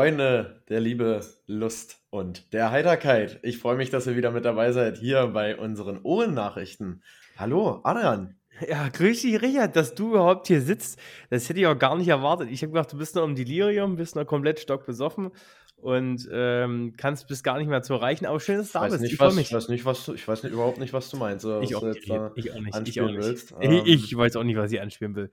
[0.00, 3.38] Freunde der Liebe, Lust und der Heiterkeit.
[3.42, 7.02] Ich freue mich, dass ihr wieder mit dabei seid hier bei unseren Ohrennachrichten.
[7.36, 8.34] Hallo, Adrian.
[8.66, 10.98] Ja, grüß dich, Richard, dass du überhaupt hier sitzt.
[11.28, 12.48] Das hätte ich auch gar nicht erwartet.
[12.50, 15.32] Ich habe gedacht, du bist noch im Delirium, bist noch komplett stockbesoffen
[15.76, 18.24] und ähm, kannst bis gar nicht mehr zu erreichen.
[18.24, 19.02] Aber schön, dass du da bist.
[19.02, 21.18] Nicht, ich, was, ich weiß nicht, was du, ich weiß nicht, überhaupt nicht, was du
[21.18, 21.44] meinst.
[21.44, 22.46] Ich auch, nicht, ich auch nicht.
[22.88, 23.18] Ich, auch nicht.
[23.18, 23.54] Willst.
[23.60, 25.30] Ähm, ich weiß auch nicht, was ich anspielen will.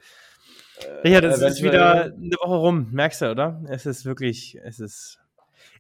[1.04, 3.62] Richard, es ist wieder eine Woche rum, merkst du, oder?
[3.70, 5.20] Es ist wirklich, es ist.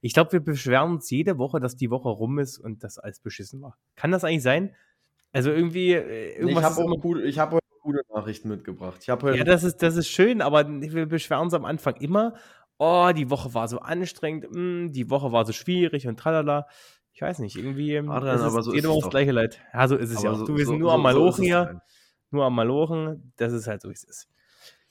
[0.02, 3.20] Ich glaube, wir beschweren uns jede Woche, dass die Woche rum ist und das alles
[3.20, 3.78] beschissen war.
[3.96, 4.76] Kann das eigentlich sein?
[5.32, 6.78] Also irgendwie, äh, irgendwas.
[6.78, 9.00] Ich habe gute, hab heute gute Nachrichten mitgebracht.
[9.02, 12.34] Ich heute ja, das ist, das ist schön, aber wir beschweren uns am Anfang immer,
[12.78, 16.67] oh, die Woche war so anstrengend, mh, hm, die Woche war so schwierig und tralala.
[17.14, 19.59] Ich weiß nicht, irgendwie Adrian, aber so jede Woche das gleiche Leid.
[19.73, 20.38] Ja, so ist es aber ja auch.
[20.38, 21.59] So, du, wir sind so, nur so, am Malochen hier.
[21.66, 21.78] Halt.
[22.30, 23.34] Nur am Malochen.
[23.38, 24.30] Das ist halt so, wie es ist.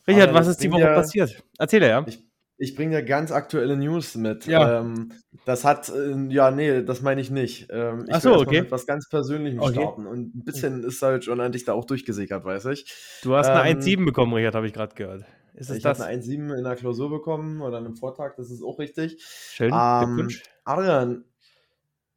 [0.08, 1.42] Richard, was ist die Woche ja, passiert?
[1.58, 2.04] Erzähl ja.
[2.06, 2.22] Ich,
[2.58, 4.46] ich bringe ja ganz aktuelle News mit.
[4.46, 4.80] Ja.
[4.80, 5.12] Ähm,
[5.44, 7.68] das hat, äh, ja, nee, das meine ich nicht.
[7.70, 8.62] Ähm, ich Ach so, okay.
[8.62, 9.74] mit was ganz Persönlichem okay.
[9.74, 10.06] starten.
[10.06, 12.92] Und ein bisschen ist halt schon an dich da auch durchgesickert, weiß ich.
[13.22, 15.24] Du hast ähm, eine 1,7 bekommen, Richard, habe ich gerade gehört.
[15.54, 18.62] Ist es ich habe eine 1,7 in der Klausur bekommen oder einem Vortrag, das ist
[18.62, 19.22] auch richtig.
[19.52, 20.28] Schön, ähm,
[20.64, 21.24] Adrian,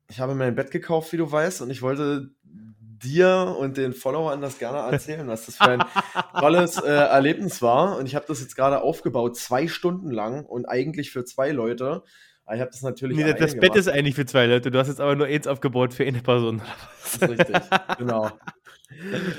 [0.09, 2.31] ich habe mir ein Bett gekauft, wie du weißt, und ich wollte
[3.03, 5.83] dir und den Followern das gerne erzählen, was das für ein
[6.39, 7.97] tolles äh, Erlebnis war.
[7.97, 12.03] Und ich habe das jetzt gerade aufgebaut, zwei Stunden lang und eigentlich für zwei Leute.
[12.45, 13.17] Aber ich habe das natürlich.
[13.17, 14.71] Nee, das Bett ist eigentlich für zwei Leute.
[14.71, 16.61] Du hast jetzt aber nur eins aufgebaut für eine Person.
[17.03, 17.57] Das ist richtig,
[17.97, 18.31] genau.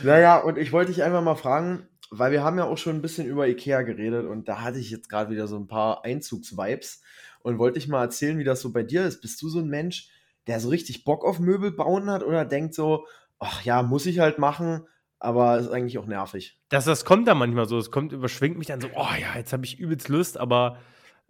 [0.03, 3.03] Naja, und ich wollte dich einfach mal fragen, weil wir haben ja auch schon ein
[3.03, 7.03] bisschen über Ikea geredet und da hatte ich jetzt gerade wieder so ein paar Einzugsvibes
[7.43, 9.21] und wollte dich mal erzählen, wie das so bei dir ist.
[9.21, 10.09] Bist du so ein Mensch,
[10.47, 13.07] der so richtig Bock auf Möbel bauen hat oder denkt so,
[13.41, 14.87] ach ja, muss ich halt machen,
[15.19, 16.61] aber ist eigentlich auch nervig.
[16.69, 17.79] Das, das kommt da manchmal so.
[17.79, 20.79] Es kommt, überschwingt mich dann so, oh ja, jetzt habe ich übelst Lust, aber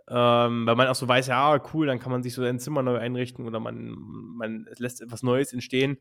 [0.09, 2.83] ähm, weil man auch so weiß, ja, cool, dann kann man sich so sein Zimmer
[2.83, 3.95] neu einrichten oder man,
[4.37, 5.99] man lässt etwas Neues entstehen.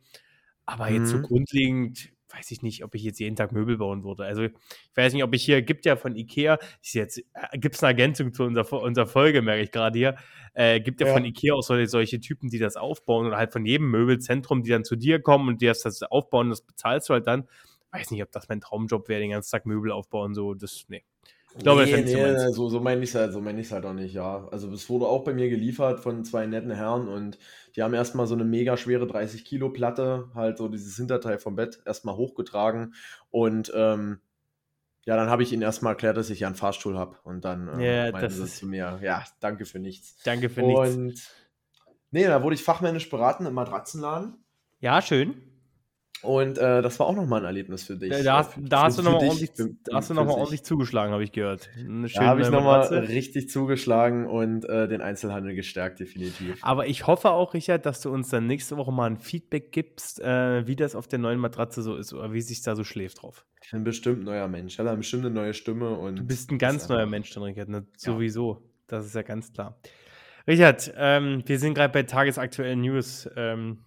[0.65, 1.23] Aber jetzt so mhm.
[1.23, 4.23] grundlegend weiß ich nicht, ob ich jetzt jeden Tag Möbel bauen würde.
[4.25, 4.51] Also ich
[4.95, 8.33] weiß nicht, ob ich hier, gibt ja von Ikea, jetzt, äh, gibt es eine Ergänzung
[8.33, 10.15] zu unserer, unserer Folge, merke ich gerade hier,
[10.53, 13.51] äh, gibt ja, ja, von Ikea auch solche, solche Typen, die das aufbauen oder halt
[13.51, 17.09] von jedem Möbelzentrum, die dann zu dir kommen und die das, das aufbauen, das bezahlst
[17.09, 17.47] du halt dann.
[17.91, 21.03] Weiß nicht, ob das mein Traumjob wäre, den ganzen Tag Möbel aufbauen, so, das, nee.
[21.55, 24.13] Ich glaube, nee, nee, so, so meine ich es halt, so mein halt auch nicht,
[24.13, 24.47] ja.
[24.51, 27.37] Also es wurde auch bei mir geliefert von zwei netten Herren und
[27.75, 31.55] die haben erstmal so eine mega schwere 30 Kilo Platte, halt so dieses Hinterteil vom
[31.55, 32.93] Bett erstmal hochgetragen
[33.31, 34.19] und ähm,
[35.05, 37.67] ja, dann habe ich ihnen erstmal erklärt, dass ich ja einen Fahrstuhl habe und dann
[37.79, 40.21] äh, ja, meinten sie zu mir, ja, danke für nichts.
[40.23, 41.31] Danke für und, nichts.
[42.11, 44.43] Nee, da wurde ich fachmännisch beraten im Matratzenladen.
[44.79, 45.48] Ja, schön.
[46.21, 48.09] Und äh, das war auch nochmal ein Erlebnis für dich.
[48.23, 51.69] Da, hast, da hast du nochmal ordentlich, noch ordentlich zugeschlagen, habe ich gehört.
[51.77, 56.59] da habe ich nochmal richtig zugeschlagen und äh, den Einzelhandel gestärkt, definitiv.
[56.61, 60.19] Aber ich hoffe auch, Richard, dass du uns dann nächste Woche mal ein Feedback gibst,
[60.19, 63.21] äh, wie das auf der neuen Matratze so ist oder wie sich da so schläft
[63.21, 63.45] drauf.
[63.63, 64.73] Ich bin bestimmt ein neuer Mensch.
[64.73, 65.91] Ich habe bestimmt eine neue Stimme.
[65.91, 67.69] Und du bist ein ganz neuer Mensch, dann, Richard.
[67.69, 67.85] Ne?
[67.95, 68.61] Sowieso.
[68.87, 69.79] Das ist ja ganz klar.
[70.47, 73.29] Richard, ähm, wir sind gerade bei tagesaktuellen News.
[73.35, 73.85] Ähm,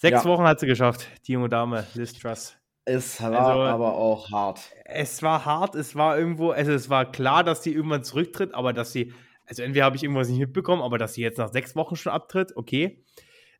[0.00, 0.30] Sechs ja.
[0.30, 2.56] Wochen hat sie geschafft, die junge Dame, Liz Truss.
[2.86, 4.60] Es war also, aber auch hart.
[4.86, 8.72] Es war hart, es war irgendwo, also es war klar, dass sie irgendwann zurücktritt, aber
[8.72, 9.12] dass sie,
[9.44, 12.12] also entweder habe ich irgendwas nicht mitbekommen, aber dass sie jetzt nach sechs Wochen schon
[12.14, 13.04] abtritt, okay.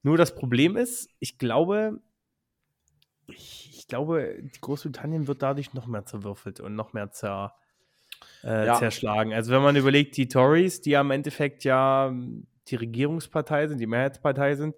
[0.03, 2.01] Nur das Problem ist, ich glaube,
[3.27, 7.55] ich, ich glaube, Großbritannien wird dadurch noch mehr zerwürfelt und noch mehr zer,
[8.43, 8.77] äh, ja.
[8.77, 9.35] zerschlagen.
[9.35, 12.11] Also wenn man überlegt, die Tories, die ja im Endeffekt ja
[12.69, 14.75] die Regierungspartei sind, die Mehrheitspartei sind,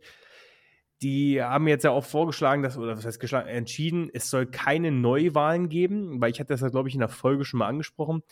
[1.03, 4.93] die haben jetzt ja auch vorgeschlagen, dass, oder was heißt geschlagen, entschieden, es soll keine
[4.93, 8.22] Neuwahlen geben, weil ich hatte das ja, glaube ich, in der Folge schon mal angesprochen.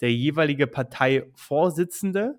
[0.00, 2.38] Der jeweilige Parteivorsitzende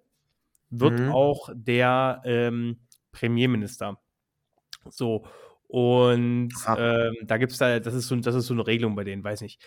[0.70, 1.12] wird mhm.
[1.12, 2.80] auch der ähm,
[3.12, 4.00] Premierminister.
[4.90, 5.26] So.
[5.68, 9.04] Und ähm, da gibt es da, das ist, so, das ist so eine Regelung bei
[9.04, 9.62] denen, weiß nicht.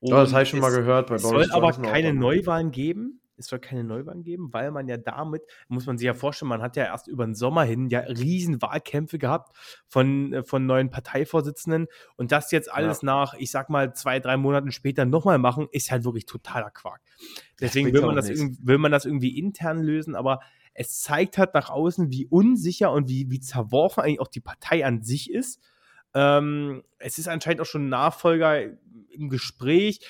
[0.00, 1.08] Und ja, das habe ich schon mal gehört.
[1.08, 4.96] Bei es soll aber keine Neuwahlen geben es soll keine Neuwahlen geben, weil man ja
[4.96, 8.00] damit, muss man sich ja vorstellen, man hat ja erst über den Sommer hin ja
[8.00, 9.56] riesen Wahlkämpfe gehabt
[9.88, 13.06] von, äh, von neuen Parteivorsitzenden und das jetzt alles ja.
[13.06, 17.00] nach, ich sag mal, zwei, drei Monaten später nochmal machen, ist halt wirklich totaler Quark.
[17.60, 20.40] Deswegen will man, das will man das irgendwie intern lösen, aber
[20.74, 24.84] es zeigt halt nach außen, wie unsicher und wie, wie zerworfen eigentlich auch die Partei
[24.84, 25.60] an sich ist.
[26.14, 28.64] Ähm, es ist anscheinend auch schon ein Nachfolger
[29.10, 30.00] im Gespräch.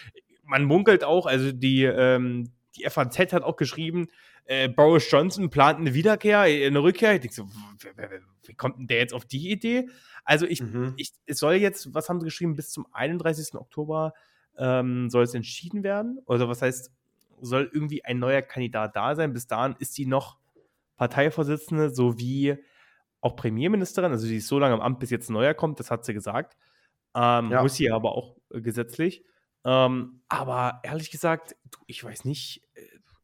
[0.44, 4.08] Man munkelt auch, also die, ähm, die FAZ hat auch geschrieben,
[4.44, 7.14] äh, Boris Johnson plant eine Wiederkehr, äh, eine Rückkehr.
[7.14, 7.49] Ich denke so,
[8.46, 9.88] wie kommt denn der jetzt auf die Idee?
[10.25, 10.94] Also ich, mhm.
[10.96, 13.55] ich, es soll jetzt, was haben sie geschrieben, bis zum 31.
[13.55, 14.14] Oktober
[14.58, 16.20] ähm, soll es entschieden werden.
[16.26, 16.93] Oder was heißt,
[17.40, 19.32] soll irgendwie ein neuer Kandidat da sein.
[19.32, 20.38] Bis dahin ist sie noch
[20.96, 22.58] Parteivorsitzende sowie
[23.20, 24.12] auch Premierministerin.
[24.12, 26.14] Also sie ist so lange im Amt, bis jetzt ein neuer kommt, das hat sie
[26.14, 26.56] gesagt.
[27.14, 27.62] Ähm, ja.
[27.62, 29.25] Muss sie aber auch äh, gesetzlich.
[29.64, 32.80] Ähm, aber ehrlich gesagt, ich weiß nicht, äh,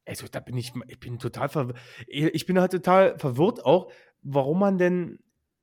[0.07, 1.79] also da bin ich, ich bin total verwirrt.
[2.07, 3.91] Ich bin halt total verwirrt auch,
[4.23, 5.19] warum man denn,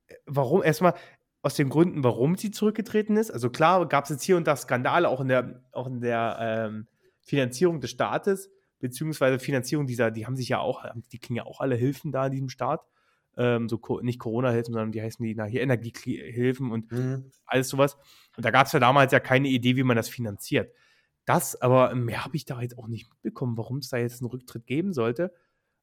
[0.08, 0.96] äh, warum erstmal
[1.42, 3.30] aus den Gründen, warum sie zurückgetreten ist.
[3.30, 6.38] Also klar gab es jetzt hier und da Skandale, auch in der, auch in der
[6.40, 6.88] ähm,
[7.22, 8.50] Finanzierung des Staates,
[8.80, 12.26] beziehungsweise Finanzierung dieser, die haben sich ja auch, die kriegen ja auch alle Hilfen da
[12.28, 12.82] in diesem Staat.
[13.36, 17.32] Ähm, so nicht Corona-Hilfen, sondern die heißen die, na, hier Energiehilfen und mhm.
[17.46, 17.98] alles sowas.
[18.38, 20.72] Und da gab es ja damals ja keine Idee, wie man das finanziert.
[21.26, 24.30] Das, aber mehr habe ich da jetzt auch nicht mitbekommen, warum es da jetzt einen
[24.30, 25.34] Rücktritt geben sollte.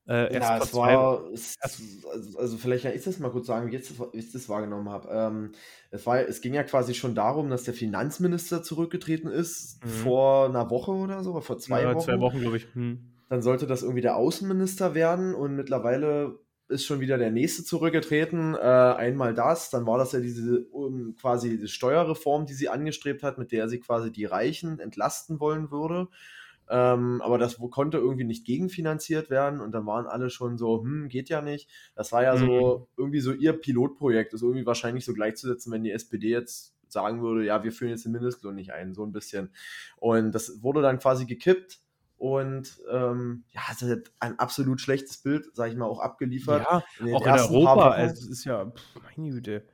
[0.09, 3.77] Äh, ja, es war, es, also, also vielleicht kann ich das mal kurz sagen, wie
[3.77, 5.09] ich das wahrgenommen habe.
[5.09, 5.53] Ähm,
[5.91, 9.89] es, war, es ging ja quasi schon darum, dass der Finanzminister zurückgetreten ist, mhm.
[9.89, 12.05] vor einer Woche oder so, vor zwei ja, Wochen.
[12.05, 12.67] Zwei Wochen, glaube ich.
[12.75, 13.13] Hm.
[13.29, 18.55] Dann sollte das irgendwie der Außenminister werden und mittlerweile ist schon wieder der nächste zurückgetreten.
[18.55, 23.23] Äh, einmal das, dann war das ja diese um, quasi diese Steuerreform, die sie angestrebt
[23.23, 26.09] hat, mit der sie quasi die Reichen entlasten wollen würde.
[26.69, 31.09] Ähm, aber das konnte irgendwie nicht gegenfinanziert werden und dann waren alle schon so, hm,
[31.09, 31.69] geht ja nicht.
[31.97, 32.47] Das war ja mhm.
[32.47, 37.23] so irgendwie so ihr Pilotprojekt, ist irgendwie wahrscheinlich so gleichzusetzen, wenn die SPD jetzt sagen
[37.23, 39.51] würde, ja, wir führen jetzt den Mindestlohn nicht ein, so ein bisschen.
[39.97, 41.81] Und das wurde dann quasi gekippt
[42.21, 46.67] und ähm, ja, es hat ein absolut schlechtes Bild, sag ich mal, auch abgeliefert.
[46.71, 47.93] Ja, in auch in Europa.
[47.93, 49.65] Also es ist ja, pff, meine Güte.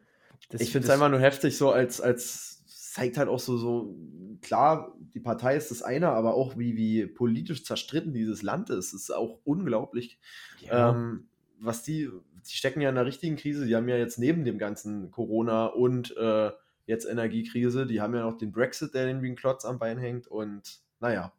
[0.51, 3.97] Das, ich finde es einfach nur heftig, so als, als zeigt halt auch so, so,
[4.43, 8.93] klar, die Partei ist das eine, aber auch wie, wie politisch zerstritten dieses Land ist,
[8.93, 10.21] ist auch unglaublich.
[10.61, 10.91] Ja.
[10.91, 11.27] Ähm,
[11.59, 12.09] was die,
[12.49, 15.67] die stecken ja in der richtigen Krise, die haben ja jetzt neben dem ganzen Corona
[15.67, 16.53] und äh,
[16.87, 19.99] jetzt Energiekrise, die haben ja noch den Brexit, der ihnen wie ein Klotz am Bein
[19.99, 21.33] hängt und naja.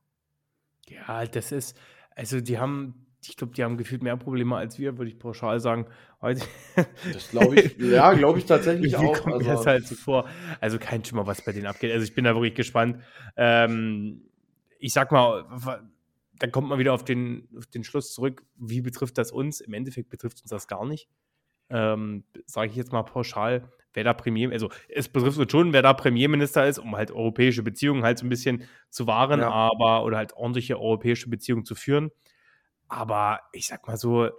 [0.89, 1.77] Ja, das ist,
[2.15, 5.59] also die haben, ich glaube, die haben gefühlt mehr Probleme als wir, würde ich pauschal
[5.59, 5.87] sagen.
[6.21, 9.13] das glaube ich, ja, glaube ich tatsächlich auch.
[9.21, 10.27] Kommt also, mir das halt so vor.
[10.59, 11.91] Also kein Schimmer, was bei denen abgeht.
[11.91, 13.03] Also ich bin da wirklich gespannt.
[13.35, 14.23] Ähm,
[14.79, 15.45] ich sag mal,
[16.39, 19.59] dann kommt man wieder auf den, auf den Schluss zurück, wie betrifft das uns?
[19.59, 21.07] Im Endeffekt betrifft uns das gar nicht.
[21.69, 25.81] Ähm, Sage ich jetzt mal pauschal wer da Premier, also es betrifft uns schon, wer
[25.81, 29.49] da Premierminister ist, um halt europäische Beziehungen halt so ein bisschen zu wahren, ja.
[29.49, 32.11] aber oder halt ordentliche europäische Beziehungen zu führen.
[32.87, 34.29] Aber ich sag mal so,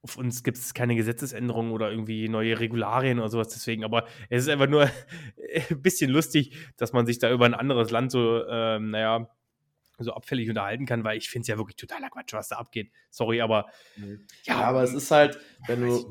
[0.00, 4.44] auf uns gibt es keine Gesetzesänderungen oder irgendwie neue Regularien oder sowas deswegen, aber es
[4.44, 4.90] ist einfach nur
[5.70, 9.28] ein bisschen lustig, dass man sich da über ein anderes Land so, ähm, naja,
[9.98, 12.90] so abfällig unterhalten kann, weil ich finde es ja wirklich totaler Quatsch, was da abgeht.
[13.10, 14.26] Sorry, aber mhm.
[14.44, 16.10] ja, ja, aber es ist halt, wenn du,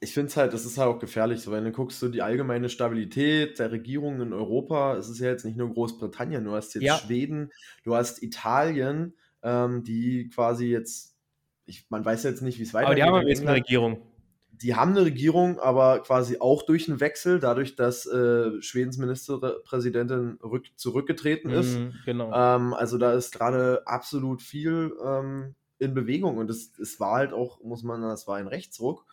[0.00, 2.22] ich finde es halt, das ist halt auch gefährlich, so wenn du guckst, so die
[2.22, 6.74] allgemeine Stabilität der Regierung in Europa, es ist ja jetzt nicht nur Großbritannien, du hast
[6.74, 6.98] jetzt ja.
[6.98, 7.50] Schweden,
[7.82, 11.16] du hast Italien, ähm, die quasi jetzt,
[11.64, 13.04] ich, man weiß jetzt nicht, wie es weitergeht.
[13.04, 14.02] Aber die haben jetzt eine Regierung.
[14.50, 20.38] Die haben eine Regierung, aber quasi auch durch einen Wechsel, dadurch, dass äh, Schwedens Ministerpräsidentin
[20.42, 21.78] rück, zurückgetreten ist.
[21.78, 22.32] Mm, genau.
[22.32, 27.32] Ähm, also da ist gerade absolut viel ähm, in Bewegung und es, es war halt
[27.34, 29.06] auch, muss man, sagen, es war ein Rechtsruck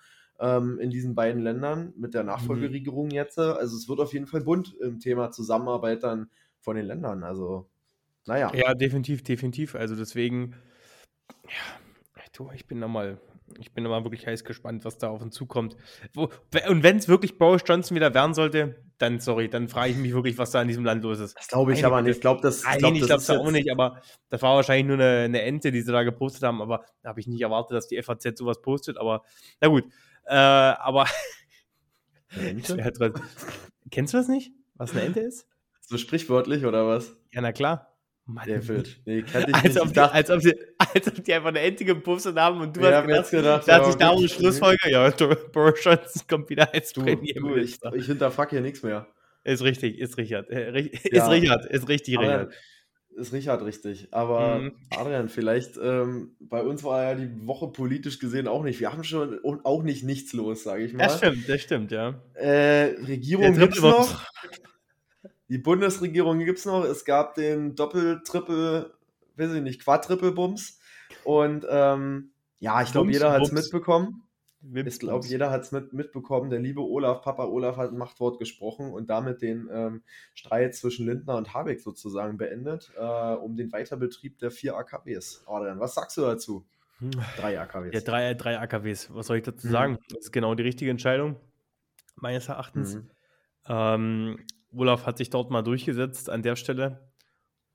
[0.43, 2.23] ähm, in diesen beiden Ländern mit der.
[2.23, 3.13] Nachfolgeregierung mhm.
[3.13, 3.39] jetzt.
[3.39, 7.23] Also es wird auf jeden Fall bunt im Thema Zusammenarbeit dann von den Ländern.
[7.23, 7.69] Also,
[8.25, 8.51] naja.
[8.53, 9.75] Ja, definitiv, definitiv.
[9.75, 10.55] Also deswegen,
[11.45, 13.19] ja, du, ich bin da mal,
[13.59, 15.77] ich bin da mal wirklich heiß gespannt, was da auf uns zukommt.
[16.13, 16.29] Wo,
[16.67, 20.13] und wenn es wirklich Boris Johnson wieder werden sollte, dann, sorry, dann frage ich mich
[20.13, 21.37] wirklich, was da in diesem Land los ist.
[21.37, 22.15] Das glaube ich Nein, aber nicht.
[22.15, 24.95] Ich glaube, das, Nein, glaub, ich glaube es auch nicht, aber das war wahrscheinlich nur
[24.95, 27.87] eine, eine Ente, die sie da gepostet haben, aber da habe ich nicht erwartet, dass
[27.87, 29.23] die FAZ sowas postet, aber
[29.61, 29.85] na gut.
[30.25, 31.07] Äh, aber.
[32.35, 33.13] Halt
[33.91, 34.51] Kennst du das nicht?
[34.75, 35.47] Was eine Ente ist?
[35.81, 37.15] So sprichwörtlich oder was?
[37.31, 37.93] Ja, na klar.
[38.25, 39.01] Mann, der Wild.
[39.05, 39.81] Nee, kann ich als, nicht.
[39.81, 42.81] Ob die, als, ob die, als ob die einfach eine Ente gepostet haben und du
[42.81, 45.09] ja, hast gedacht, gedacht da hat sich darum Schlussfolger, ja,
[45.51, 47.93] Boris Johnson kommt wieder als Premierminister.
[47.93, 49.07] Ich, ich hinterfuck hier nichts mehr.
[49.43, 50.49] Ist richtig, ist Richard.
[50.49, 51.27] Äh, ist ja.
[51.27, 52.53] Richard, ist richtig, Richard
[53.15, 54.07] ist Richard richtig.
[54.11, 54.71] Aber mhm.
[54.89, 58.79] Adrian, vielleicht, ähm, bei uns war ja die Woche politisch gesehen auch nicht.
[58.79, 61.03] Wir haben schon auch nicht nichts los, sage ich mal.
[61.05, 62.21] Das stimmt, das stimmt, ja.
[62.33, 64.25] Äh, Regierung gibt es noch.
[65.49, 66.83] Die Bundesregierung gibt es noch.
[66.83, 68.93] Es gab den Doppel-, Triple-,
[69.35, 70.79] weiß ich nicht, Quadruple-Bums.
[71.23, 74.23] Und ähm, ja, ich glaube, jeder hat es mitbekommen.
[74.71, 76.49] Ich glaube, jeder hat es mit, mitbekommen.
[76.49, 80.03] Der liebe Olaf, Papa Olaf hat ein Machtwort gesprochen und damit den ähm,
[80.33, 83.01] Streit zwischen Lindner und Habeck sozusagen beendet, äh,
[83.33, 85.43] um den Weiterbetrieb der vier AKWs.
[85.47, 86.65] Adrian, was sagst du dazu?
[86.99, 87.11] Hm.
[87.37, 87.93] Drei AKWs.
[87.93, 89.13] Ja, drei, drei AKWs.
[89.13, 89.71] Was soll ich dazu mhm.
[89.71, 89.99] sagen?
[90.09, 91.35] Das ist genau die richtige Entscheidung,
[92.15, 92.95] meines Erachtens.
[92.95, 93.09] Mhm.
[93.67, 94.39] Ähm,
[94.73, 97.11] Olaf hat sich dort mal durchgesetzt an der Stelle.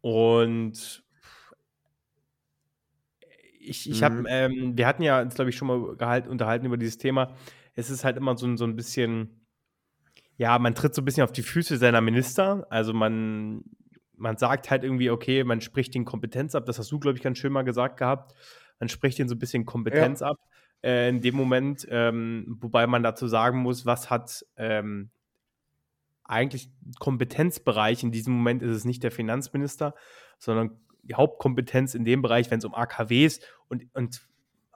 [0.01, 1.05] Und
[3.59, 4.27] ich, ich habe, mhm.
[4.29, 7.35] ähm, wir hatten ja uns, glaube ich, schon mal gehalten, unterhalten über dieses Thema.
[7.75, 9.45] Es ist halt immer so, so ein bisschen,
[10.37, 12.67] ja, man tritt so ein bisschen auf die Füße seiner Minister.
[12.71, 13.63] Also man,
[14.17, 16.67] man sagt halt irgendwie, okay, man spricht den Kompetenz ab.
[16.67, 18.35] Das hast du, glaube ich, ganz schön mal gesagt gehabt.
[18.81, 20.29] Man spricht den so ein bisschen Kompetenz ja.
[20.29, 20.39] ab
[20.83, 25.11] äh, in dem Moment, ähm, wobei man dazu sagen muss, was hat ähm,
[26.25, 28.03] eigentlich Kompetenzbereich.
[28.03, 29.95] In diesem Moment ist es nicht der Finanzminister,
[30.39, 34.29] sondern die Hauptkompetenz in dem Bereich, wenn es um AKWs und, und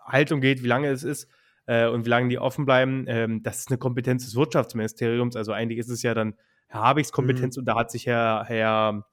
[0.05, 1.29] Haltung geht, wie lange es ist
[1.67, 5.37] äh, und wie lange die offen bleiben, ähm, das ist eine Kompetenz des Wirtschaftsministeriums.
[5.37, 6.35] Also eigentlich ist es ja dann
[6.69, 7.61] Herr Habigs Kompetenz mhm.
[7.61, 9.05] und da hat sich Herr, Herr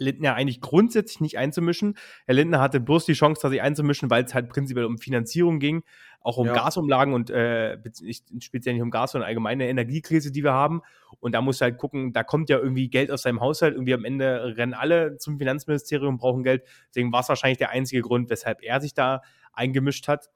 [0.00, 1.96] Lindner eigentlich grundsätzlich nicht einzumischen.
[2.26, 5.84] Herr Lindner hatte bloß die Chance, sich einzumischen, weil es halt prinzipiell um Finanzierung ging,
[6.20, 6.54] auch um ja.
[6.54, 7.78] Gasumlagen und äh,
[8.40, 10.80] speziell nicht um Gas, sondern allgemeine Energiekrise, die wir haben.
[11.20, 13.74] Und da muss halt gucken, da kommt ja irgendwie Geld aus seinem Haushalt.
[13.74, 16.64] Irgendwie am Ende rennen alle zum Finanzministerium, brauchen Geld.
[16.88, 20.30] Deswegen war es wahrscheinlich der einzige Grund, weshalb er sich da eingemischt hat.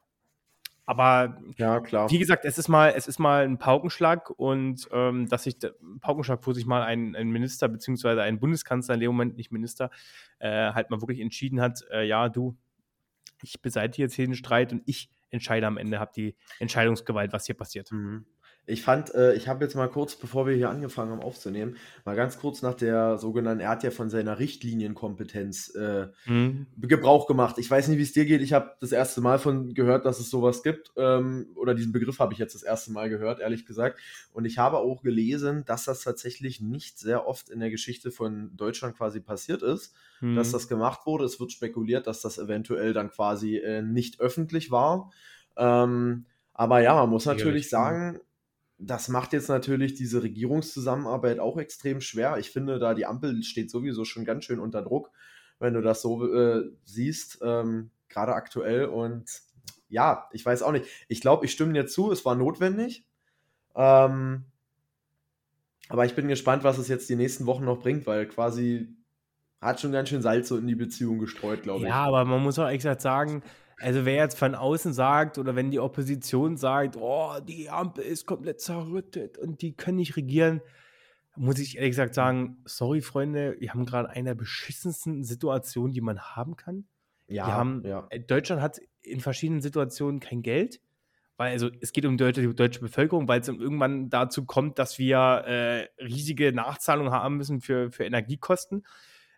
[0.85, 2.11] Aber ja, klar.
[2.11, 5.57] wie gesagt, es ist mal, es ist mal ein Paukenschlag und ähm, dass sich
[6.01, 9.89] Paukenschlag, wo sich mal ein, ein, Minister beziehungsweise ein Bundeskanzler in dem Moment nicht Minister
[10.37, 12.55] äh, halt mal wirklich entschieden hat, äh, ja, du,
[13.41, 17.47] ich beseitige jetzt hier den Streit und ich entscheide am Ende, habe die Entscheidungsgewalt, was
[17.47, 17.91] hier passiert.
[17.91, 18.25] Mhm.
[18.67, 22.15] Ich fand, äh, ich habe jetzt mal kurz, bevor wir hier angefangen haben aufzunehmen, mal
[22.15, 26.65] ganz kurz nach der sogenannten, er hat ja von seiner Richtlinienkompetenz äh, mhm.
[26.77, 27.57] Gebrauch gemacht.
[27.59, 28.41] Ich weiß nicht, wie es dir geht.
[28.41, 30.91] Ich habe das erste Mal von gehört, dass es sowas gibt.
[30.97, 33.99] Ähm, oder diesen Begriff habe ich jetzt das erste Mal gehört, ehrlich gesagt.
[34.33, 38.55] Und ich habe auch gelesen, dass das tatsächlich nicht sehr oft in der Geschichte von
[38.57, 40.35] Deutschland quasi passiert ist, mhm.
[40.35, 41.25] dass das gemacht wurde.
[41.25, 45.11] Es wird spekuliert, dass das eventuell dann quasi äh, nicht öffentlich war.
[45.55, 46.25] Ähm,
[46.57, 48.19] aber ja, man muss natürlich sagen,
[48.77, 52.37] das macht jetzt natürlich diese Regierungszusammenarbeit auch extrem schwer.
[52.37, 55.11] Ich finde, da die Ampel steht sowieso schon ganz schön unter Druck,
[55.59, 58.85] wenn du das so äh, siehst, ähm, gerade aktuell.
[58.85, 59.29] Und
[59.87, 60.85] ja, ich weiß auch nicht.
[61.07, 63.05] Ich glaube, ich stimme dir zu, es war notwendig.
[63.75, 64.45] Ähm,
[65.87, 68.95] aber ich bin gespannt, was es jetzt die nächsten Wochen noch bringt, weil quasi
[69.61, 71.87] hat schon ganz schön Salz so in die Beziehung gestreut, glaube ich.
[71.87, 73.41] Ja, aber man muss auch exakt sagen,
[73.77, 78.25] also wer jetzt von außen sagt oder wenn die Opposition sagt, oh, die Ampel ist
[78.25, 80.61] komplett zerrüttet und die können nicht regieren,
[81.35, 86.01] muss ich ehrlich gesagt sagen, sorry Freunde, wir haben gerade eine der beschissensten Situationen, die
[86.01, 86.85] man haben kann.
[87.27, 88.07] Ja, haben, ja.
[88.11, 90.79] Äh, Deutschland hat in verschiedenen Situationen kein Geld,
[91.37, 94.99] weil also es geht um die deutsche, deutsche Bevölkerung, weil es irgendwann dazu kommt, dass
[94.99, 98.85] wir äh, riesige Nachzahlungen haben müssen für, für Energiekosten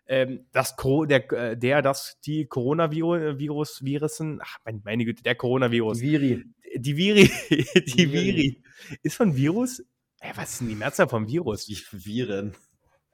[0.08, 0.74] ähm, das
[1.06, 5.98] der, äh, der, das, die Coronavirus, Virusen, ach, meine Güte, der Coronavirus.
[5.98, 6.44] Die Viri.
[6.76, 7.30] Die Viri,
[7.86, 8.62] die, Viri.
[9.02, 9.82] Ist von Virus?
[10.20, 11.66] Ey, was ist denn die Mehrzahl vom Virus?
[11.66, 12.54] Die Viren.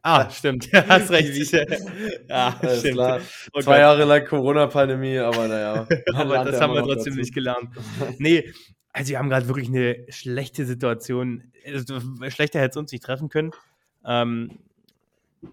[0.02, 0.68] Ah, stimmt.
[0.72, 1.52] Ja, hast recht.
[2.28, 2.94] ja, stimmt.
[2.94, 3.20] Klar.
[3.52, 5.88] Oh Zwei Jahre lang Corona-Pandemie, aber naja.
[6.14, 7.20] aber das haben wir trotzdem dazu.
[7.20, 7.70] nicht gelernt.
[8.18, 8.52] Nee,
[8.92, 11.50] also wir haben gerade wirklich eine schlechte Situation.
[11.66, 13.52] Also, schlechter hätte es uns nicht treffen können.
[14.04, 14.58] Ähm,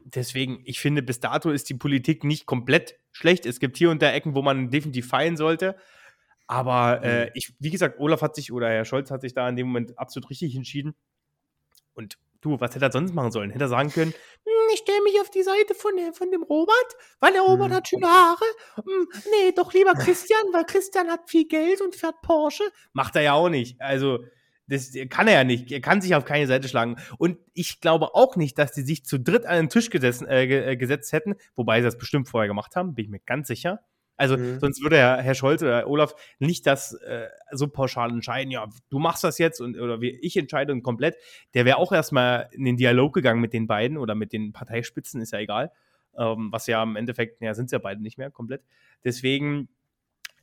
[0.03, 3.45] deswegen, ich finde, bis dato ist die Politik nicht komplett schlecht.
[3.45, 5.75] Es gibt hier und da Ecken, wo man definitiv feilen sollte.
[6.47, 7.31] Aber äh, mhm.
[7.35, 9.97] ich, wie gesagt, Olaf hat sich oder Herr Scholz hat sich da in dem Moment
[9.97, 10.95] absolut richtig entschieden.
[11.93, 13.51] Und du, was hätte er sonst machen sollen?
[13.51, 16.95] Hätte er sagen können, hm, ich stelle mich auf die Seite von, von dem Robert,
[17.19, 17.73] weil der Robert mhm.
[17.75, 18.45] hat schöne Haare.
[18.75, 22.63] Hm, nee, doch lieber Christian, weil Christian hat viel Geld und fährt Porsche.
[22.93, 23.79] Macht er ja auch nicht.
[23.79, 24.19] Also,
[24.71, 25.71] das kann er ja nicht.
[25.71, 26.95] Er kann sich auf keine Seite schlagen.
[27.17, 30.71] Und ich glaube auch nicht, dass die sich zu dritt an den Tisch gesessen, äh,
[30.71, 33.81] äh, gesetzt hätten, wobei sie das bestimmt vorher gemacht haben, bin ich mir ganz sicher.
[34.17, 34.59] Also mhm.
[34.59, 38.99] sonst würde Herr, Herr Scholz oder Olaf nicht das äh, so pauschal entscheiden, ja, du
[38.99, 41.15] machst das jetzt und oder ich entscheide und komplett.
[41.55, 45.21] Der wäre auch erstmal in den Dialog gegangen mit den beiden oder mit den Parteispitzen,
[45.21, 45.71] ist ja egal.
[46.15, 48.61] Ähm, was ja im Endeffekt, ja, sind es ja beide nicht mehr komplett.
[49.03, 49.69] Deswegen,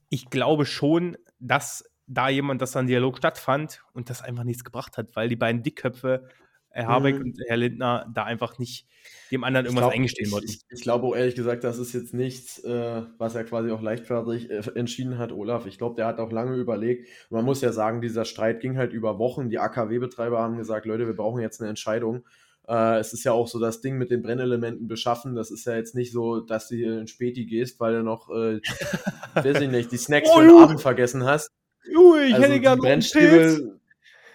[0.08, 4.64] ich glaube schon, dass da jemand, dass da ein Dialog stattfand und das einfach nichts
[4.64, 6.28] gebracht hat, weil die beiden Dickköpfe,
[6.70, 7.22] Herr Habeck mhm.
[7.22, 8.86] und Herr Lindner, da einfach nicht
[9.30, 10.48] dem anderen irgendwas glaub, eingestehen wollten.
[10.48, 13.82] Ich, ich, glaube auch ehrlich gesagt, das ist jetzt nichts, äh, was er quasi auch
[13.82, 15.66] leichtfertig äh, entschieden hat, Olaf.
[15.66, 17.08] Ich glaube, der hat auch lange überlegt.
[17.30, 19.50] Man muss ja sagen, dieser Streit ging halt über Wochen.
[19.50, 22.24] Die AKW-Betreiber haben gesagt, Leute, wir brauchen jetzt eine Entscheidung.
[22.68, 25.34] Äh, es ist ja auch so das Ding mit den Brennelementen beschaffen.
[25.34, 28.60] Das ist ja jetzt nicht so, dass du in Späti gehst, weil du noch, äh,
[29.34, 31.50] weiß ich nicht, die Snacks oh, für den Abend vergessen hast.
[31.96, 33.78] Ui, ich also hätte gerne Brennstäbe,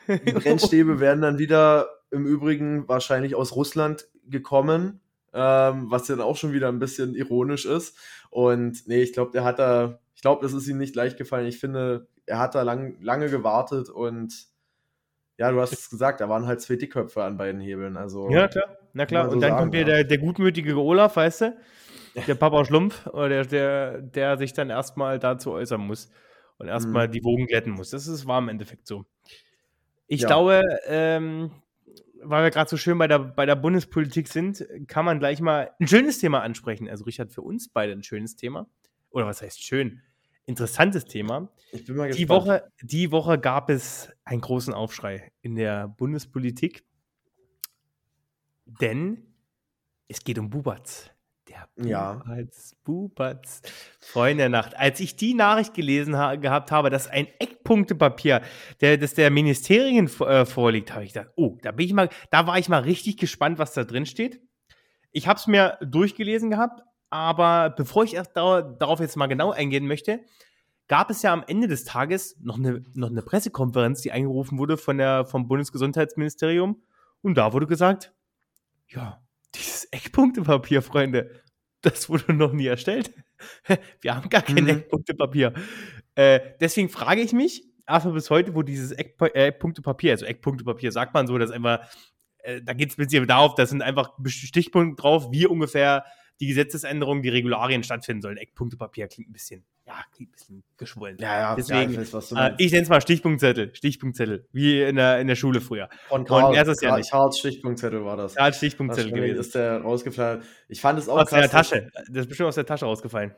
[0.08, 5.02] Die Brennstäbe werden dann wieder im Übrigen wahrscheinlich aus Russland gekommen,
[5.34, 7.98] ähm, was dann auch schon wieder ein bisschen ironisch ist.
[8.30, 11.48] Und nee, ich glaube, der hat da, ich glaube, das ist ihm nicht leicht gefallen.
[11.48, 14.34] Ich finde, er hat da lang, lange gewartet und
[15.38, 17.98] ja, du hast es gesagt, da waren halt zwei Dickköpfe an beiden Hebeln.
[17.98, 19.30] Also, ja, klar, na klar.
[19.30, 19.88] Und dann sagen, kommt hier ja.
[19.88, 21.58] der, der gutmütige Olaf, weißt du?
[22.28, 26.10] der Papa Schlumpf, oder der, der, der sich dann erstmal dazu äußern muss
[26.64, 27.12] und erstmal mhm.
[27.12, 27.90] die Wogen glätten muss.
[27.90, 29.06] Das ist, war im Endeffekt so.
[30.08, 30.28] Ich ja.
[30.28, 31.52] glaube, ähm,
[32.22, 35.72] weil wir gerade so schön bei der, bei der Bundespolitik sind, kann man gleich mal
[35.80, 36.90] ein schönes Thema ansprechen.
[36.90, 38.68] Also Richard, für uns beide ein schönes Thema.
[39.10, 40.02] Oder was heißt schön?
[40.46, 41.50] Interessantes Thema.
[41.74, 42.20] Ich bin mal gespannt.
[42.20, 46.86] Die Woche, die Woche gab es einen großen Aufschrei in der Bundespolitik,
[48.66, 49.34] denn
[50.08, 51.13] es geht um Bubatz.
[51.54, 52.78] Der Bubatz, ja.
[52.84, 53.62] Bubatz.
[54.00, 54.76] Freunde der Nacht.
[54.76, 58.42] Als ich die Nachricht gelesen ha gehabt habe, dass ein Eckpunktepapier,
[58.82, 62.48] der, das der Ministerien äh, vorliegt, habe ich gedacht, oh, da bin ich mal, da
[62.48, 64.42] war ich mal richtig gespannt, was da drin steht.
[65.12, 69.52] Ich habe es mir durchgelesen gehabt, aber bevor ich erst da, darauf jetzt mal genau
[69.52, 70.22] eingehen möchte,
[70.88, 74.78] gab es ja am Ende des Tages noch eine, noch eine Pressekonferenz, die eingerufen wurde
[74.78, 76.82] von der, vom Bundesgesundheitsministerium.
[77.22, 78.14] Und da wurde gesagt,
[78.88, 79.24] ja,
[79.56, 81.43] dieses Eckpunktepapier, Freunde,
[81.84, 83.14] das wurde noch nie erstellt.
[84.02, 84.70] Wir haben gar kein mhm.
[84.70, 85.54] Eckpunktepapier.
[86.16, 91.14] Äh, deswegen frage ich mich, erstmal bis heute, wo dieses Eck, Eckpunktepapier, also Eckpunktepapier sagt
[91.14, 91.88] man so, dass einfach,
[92.40, 96.06] äh, da geht es speziell darauf, da sind einfach Stichpunkte drauf, wie ungefähr
[96.40, 98.38] die Gesetzesänderungen, die Regularien stattfinden sollen.
[98.38, 101.18] Eckpunktepapier klingt ein bisschen, ja, ein bisschen geschwollen.
[101.20, 105.20] Ja, ja, Deswegen, ja, ich, äh, ich nenne es mal Stichpunktzettel, Stichpunktzettel, wie in der,
[105.20, 105.90] in der Schule früher.
[106.08, 107.12] Von Karl, Und er ist ja nicht.
[107.12, 108.36] Karls Stichpunktzettel war das.
[108.36, 109.40] Karls Stichpunktzettel gewesen.
[109.40, 110.44] ist der rausgefallen.
[110.70, 111.90] Ich fand es auch Aus krass, Tasche.
[112.08, 113.36] Das ist bestimmt aus der Tasche rausgefallen.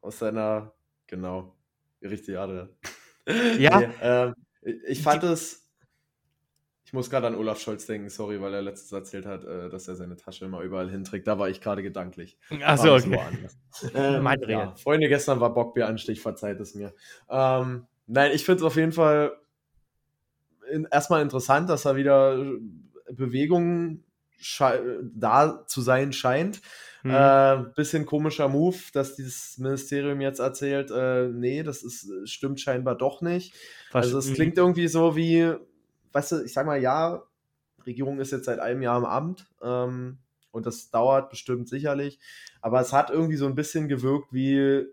[0.00, 0.72] Aus seiner,
[1.06, 1.54] genau,
[2.02, 2.68] richtig, ja.
[3.58, 3.80] Ja.
[3.80, 4.32] nee, äh,
[4.86, 5.59] ich fand es
[6.90, 9.86] ich muss gerade an Olaf Scholz denken, sorry, weil er letztens erzählt hat, äh, dass
[9.86, 11.28] er seine Tasche immer überall hinträgt.
[11.28, 12.36] Da war ich gerade gedanklich.
[12.64, 13.20] Achso, okay.
[13.94, 16.92] ähm, ja, Freunde, gestern war Bockbieranstich, verzeiht es mir.
[17.28, 19.38] Ähm, nein, ich finde es auf jeden Fall
[20.68, 22.44] in, erstmal interessant, dass er wieder
[23.12, 24.02] Bewegung
[25.14, 26.60] da zu sein scheint.
[27.04, 27.12] Mhm.
[27.12, 32.98] Äh, bisschen komischer Move, dass dieses Ministerium jetzt erzählt, äh, nee, das ist, stimmt scheinbar
[32.98, 33.54] doch nicht.
[33.92, 35.54] Was, also es klingt irgendwie so wie,
[36.12, 37.22] weißt du, ich sag mal, ja,
[37.86, 40.18] Regierung ist jetzt seit einem Jahr im Amt ähm,
[40.50, 42.18] und das dauert bestimmt sicherlich,
[42.60, 44.86] aber es hat irgendwie so ein bisschen gewirkt wie,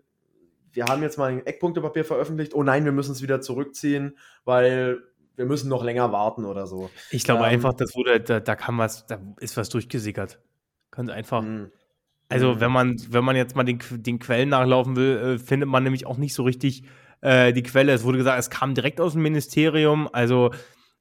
[0.72, 5.02] wir haben jetzt mal ein Eckpunktepapier veröffentlicht, oh nein, wir müssen es wieder zurückziehen, weil
[5.36, 6.90] wir müssen noch länger warten oder so.
[7.10, 10.40] Ich glaube ähm, einfach, das wurde, da, da kam was, da ist was durchgesickert.
[10.90, 11.42] Ganz einfach.
[11.42, 11.68] Mh.
[12.28, 12.60] Also, mhm.
[12.60, 16.06] wenn man, wenn man jetzt mal den, den Quellen nachlaufen will, äh, findet man nämlich
[16.06, 16.82] auch nicht so richtig
[17.20, 17.92] äh, die Quelle.
[17.92, 20.08] Es wurde gesagt, es kam direkt aus dem Ministerium.
[20.12, 20.50] Also,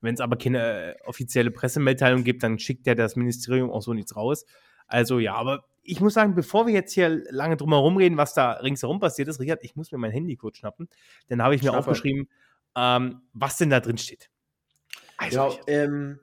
[0.01, 3.93] wenn es aber keine äh, offizielle Pressemitteilung gibt, dann schickt ja das Ministerium auch so
[3.93, 4.45] nichts raus.
[4.87, 8.33] Also ja, aber ich muss sagen, bevor wir jetzt hier lange drum herum reden, was
[8.33, 10.89] da ringsherum passiert ist, Richard, ich muss mir mein Handy kurz schnappen.
[11.29, 11.79] Dann habe ich mir Schnapper.
[11.79, 12.29] aufgeschrieben,
[12.75, 14.29] ähm, was denn da drin steht.
[15.17, 16.19] Also, ja, ähm,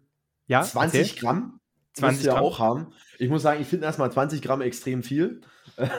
[0.47, 1.19] ja, 20 erzähl.
[1.21, 1.61] Gramm
[1.95, 2.39] 20 Gramm.
[2.45, 2.93] auch haben.
[3.19, 5.41] Ich muss sagen, ich finde erstmal 20 Gramm extrem viel.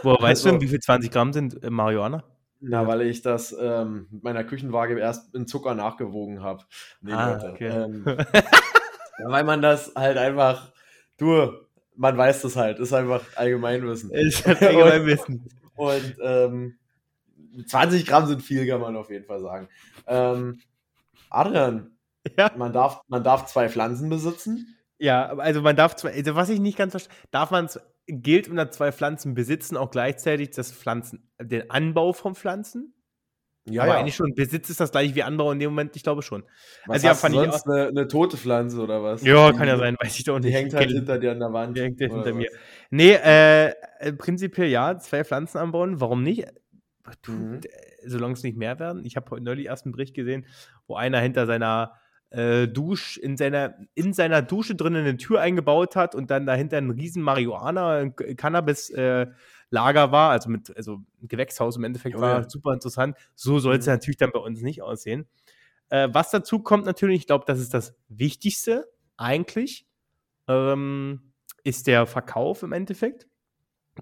[0.03, 2.23] Woher weißt also, du denn, wie viel 20 Gramm sind äh, Marihuana?
[2.67, 6.63] Na, weil ich das ähm, mit meiner Küchenwaage erst in Zucker nachgewogen habe.
[6.99, 7.51] Nee, ah, Leute.
[7.51, 7.67] Okay.
[7.67, 8.05] Ähm,
[9.23, 10.71] weil man das halt einfach,
[11.17, 11.51] du,
[11.95, 14.09] man weiß das halt, ist einfach Allgemeinwissen.
[14.09, 15.47] Ist halt Allgemeinwissen.
[15.75, 16.79] und, und ähm,
[17.67, 19.69] 20 Gramm sind viel, kann man auf jeden Fall sagen.
[20.07, 20.59] Ähm,
[21.29, 21.95] Adrian,
[22.35, 22.51] ja?
[22.57, 24.75] man, darf, man darf zwei Pflanzen besitzen.
[24.97, 27.69] Ja, also man darf zwei, also was ich nicht ganz verstehe, darf man
[28.07, 32.93] gilt unter zwei Pflanzen besitzen auch gleichzeitig das Pflanzen, den Anbau von Pflanzen?
[33.67, 33.99] Ja, aber ja.
[33.99, 34.35] eigentlich schon.
[34.35, 36.43] Besitz ist das gleiche wie Anbau in dem Moment, ich glaube schon.
[36.85, 39.23] Was also ja, fand sonst ich auch, eine, eine, tote Pflanze oder was?
[39.23, 40.49] Ja, kann ja sein, weiß ich doch nicht.
[40.49, 41.75] Die hängt halt hinter dir an der Wand.
[41.75, 42.33] Die hängt hinter was?
[42.33, 42.49] mir.
[42.91, 46.45] Nee, äh, äh, prinzipiell ja, zwei Pflanzen anbauen, warum nicht?
[47.27, 47.61] Mhm.
[48.05, 49.03] Solange es nicht mehr werden.
[49.03, 50.45] Ich habe neulich erst einen Bericht gesehen,
[50.85, 51.93] wo einer hinter seiner
[52.35, 56.77] äh, Dusch, in seiner, in seiner Dusche drinnen eine Tür eingebaut hat und dann dahinter
[56.77, 62.41] ein riesen Marihuana, Cannabis-Lager äh, war, also mit, also ein Gewächshaus im Endeffekt oh, war
[62.41, 62.49] ja.
[62.49, 63.15] super interessant.
[63.35, 63.93] So soll es mhm.
[63.93, 65.27] natürlich dann bei uns nicht aussehen.
[65.89, 69.87] Äh, was dazu kommt natürlich, ich glaube, das ist das Wichtigste eigentlich,
[70.49, 71.31] ähm,
[71.63, 73.27] ist der Verkauf im Endeffekt.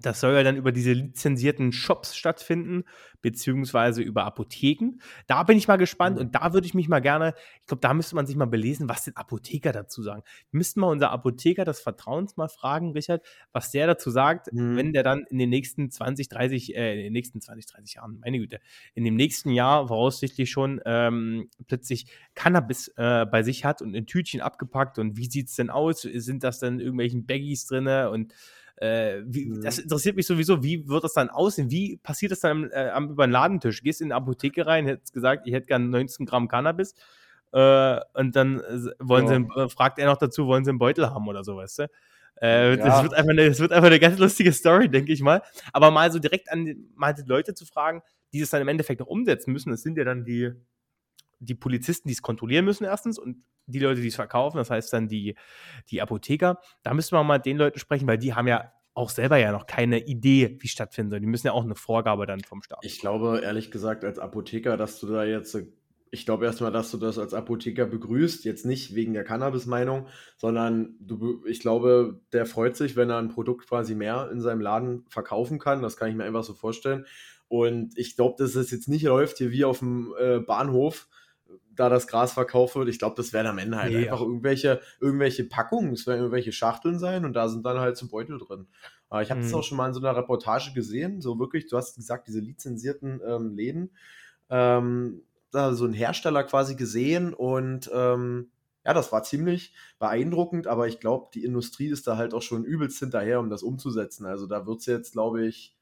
[0.02, 2.82] Das soll ja dann über diese lizenzierten Shops stattfinden,
[3.22, 4.98] beziehungsweise über Apotheken.
[5.28, 7.94] Da bin ich mal gespannt und da würde ich mich mal gerne, ich glaube, da
[7.94, 10.22] müsste man sich mal belesen, was den Apotheker dazu sagen.
[10.50, 14.76] Wir müssten mal unser Apotheker des Vertrauens mal fragen, Richard, was der dazu sagt, mhm.
[14.76, 18.18] wenn der dann in den nächsten 20, 30, äh, in den nächsten 20, 30 Jahren,
[18.20, 18.58] meine Güte,
[18.94, 24.06] in dem nächsten Jahr voraussichtlich schon ähm, plötzlich Cannabis äh, bei sich hat und in
[24.06, 26.02] Tütchen abgepackt und wie sieht es denn aus?
[26.02, 28.34] Sind das dann irgendwelchen Baggies drin und
[28.76, 29.62] äh, wie, mhm.
[29.62, 31.70] Das interessiert mich sowieso, wie wird das dann aussehen?
[31.70, 33.82] Wie passiert das dann äh, am, über den Ladentisch?
[33.82, 36.94] Gehst in eine Apotheke rein, hättest gesagt, ich hätte gern 19 Gramm Cannabis
[37.52, 38.60] Äh, und dann
[38.98, 39.66] wollen ja.
[39.66, 41.90] sie, fragt er noch dazu, wollen sie einen Beutel haben oder so, weißt du?
[42.42, 42.76] Äh, ja.
[42.76, 45.40] das, wird einfach eine, das wird einfach eine ganz lustige Story, denke ich mal.
[45.72, 49.00] Aber mal so direkt an mal die Leute zu fragen, die es dann im Endeffekt
[49.02, 50.50] auch umsetzen müssen, das sind ja dann die,
[51.44, 54.92] die Polizisten, die es kontrollieren müssen, erstens, und die Leute, die es verkaufen, das heißt
[54.92, 55.36] dann die,
[55.90, 56.60] die Apotheker.
[56.82, 59.52] Da müssen wir mal mit den Leuten sprechen, weil die haben ja auch selber ja
[59.52, 61.20] noch keine Idee, wie stattfinden soll.
[61.20, 62.78] Die müssen ja auch eine Vorgabe dann vom Staat.
[62.82, 65.56] Ich glaube, ehrlich gesagt, als Apotheker, dass du da jetzt
[66.14, 70.94] ich glaube erstmal, dass du das als Apotheker begrüßt, jetzt nicht wegen der Cannabis-Meinung, sondern
[71.00, 75.04] du, ich glaube, der freut sich, wenn er ein Produkt quasi mehr in seinem Laden
[75.08, 75.82] verkaufen kann.
[75.82, 77.04] Das kann ich mir einfach so vorstellen.
[77.48, 81.08] Und ich glaube, dass es jetzt nicht läuft hier wie auf dem äh, Bahnhof,
[81.76, 82.88] da das Gras verkauft wird.
[82.88, 84.26] Ich glaube, das werden am Ende halt nee, einfach ja.
[84.26, 88.38] irgendwelche, irgendwelche Packungen, es werden irgendwelche Schachteln sein und da sind dann halt so Beutel
[88.38, 88.66] drin.
[89.08, 89.44] Aber ich habe mhm.
[89.44, 92.40] das auch schon mal in so einer Reportage gesehen, so wirklich, du hast gesagt, diese
[92.40, 93.90] lizenzierten ähm, Läden.
[94.50, 95.22] Ähm,
[95.54, 98.50] da so einen Hersteller quasi gesehen und ähm,
[98.84, 102.64] ja, das war ziemlich beeindruckend, aber ich glaube, die Industrie ist da halt auch schon
[102.64, 104.26] übelst hinterher, um das umzusetzen.
[104.26, 105.74] Also da wird es jetzt, glaube ich,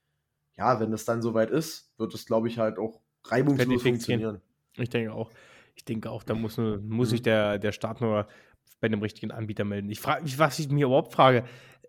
[0.57, 4.41] ja, wenn es dann soweit ist, wird es, glaube ich, halt auch reibungslos funktionieren.
[4.77, 5.31] Ich denke auch.
[5.75, 7.25] Ich denke auch, da muss, muss sich mhm.
[7.25, 8.29] der, der Staat nur
[8.81, 9.91] bei einem richtigen Anbieter melden.
[9.91, 11.45] Ich frage mich, was ich mir überhaupt frage,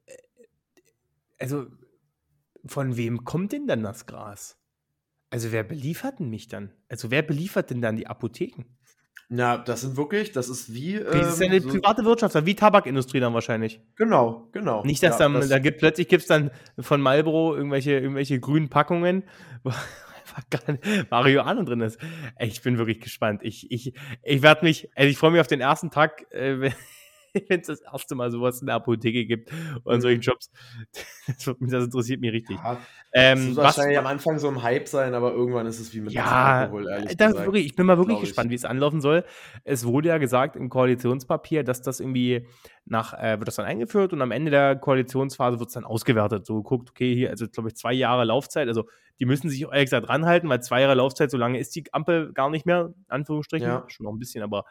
[0.06, 0.14] äh,
[1.40, 1.68] also
[2.66, 4.58] von wem kommt denn dann das Gras?
[5.30, 6.72] Also wer beliefert denn mich dann?
[6.90, 8.66] Also wer beliefert denn dann die Apotheken?
[9.30, 10.96] Na, das sind wirklich, das ist wie.
[10.96, 13.82] Ähm, das ist ja eine so private Wirtschaft, wie Tabakindustrie dann wahrscheinlich.
[13.96, 14.84] Genau, genau.
[14.84, 18.40] Nicht, dass ja, dann, das da gibt plötzlich gibt es dann von Marlboro irgendwelche, irgendwelche
[18.40, 19.24] grünen Packungen,
[20.24, 22.00] einfach gar nicht Marihuana drin ist.
[22.40, 23.42] Ich bin wirklich gespannt.
[23.44, 26.72] Ich, ich, ich werde mich, also ich freue mich auf den ersten Tag, äh,
[27.50, 29.52] wenn es das erste Mal sowas in der Apotheke gibt
[29.84, 30.02] und mhm.
[30.02, 30.50] solchen Jobs.
[31.26, 32.58] Das, das, interessiert mich richtig.
[32.58, 32.78] Ja,
[33.14, 35.94] ähm, das wird wahrscheinlich was, am Anfang so ein Hype sein, aber irgendwann ist es
[35.94, 37.48] wie mit ja, Alkohol, ehrlich das gesagt.
[37.48, 39.24] Wirklich, ich bin mal wirklich gespannt, wie es anlaufen soll.
[39.64, 42.46] Es wurde ja gesagt im Koalitionspapier, dass das irgendwie
[42.84, 46.46] nach, äh, wird das dann eingeführt und am Ende der Koalitionsphase wird es dann ausgewertet.
[46.46, 49.86] So geguckt, okay, hier, also glaube ich, zwei Jahre Laufzeit, also die müssen sich ehrlich
[49.86, 53.68] gesagt ranhalten, weil zwei Jahre Laufzeit, so lange ist die Ampel gar nicht mehr, Anführungsstrichen,
[53.68, 53.86] ja.
[53.88, 54.66] schon noch ein bisschen, aber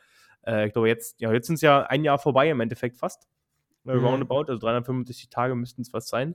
[0.46, 3.28] äh, ich glaube, jetzt, ja, jetzt sind es ja ein Jahr vorbei im Endeffekt fast.
[3.86, 4.04] Äh, mhm.
[4.04, 6.34] Roundabout, also 365 Tage müssten es fast sein.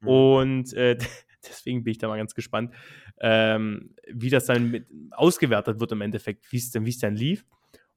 [0.00, 0.08] Mhm.
[0.08, 0.96] Und äh,
[1.44, 2.74] deswegen bin ich da mal ganz gespannt,
[3.20, 7.44] ähm, wie das dann mit, ausgewertet wird im Endeffekt, wie es denn, dann lief.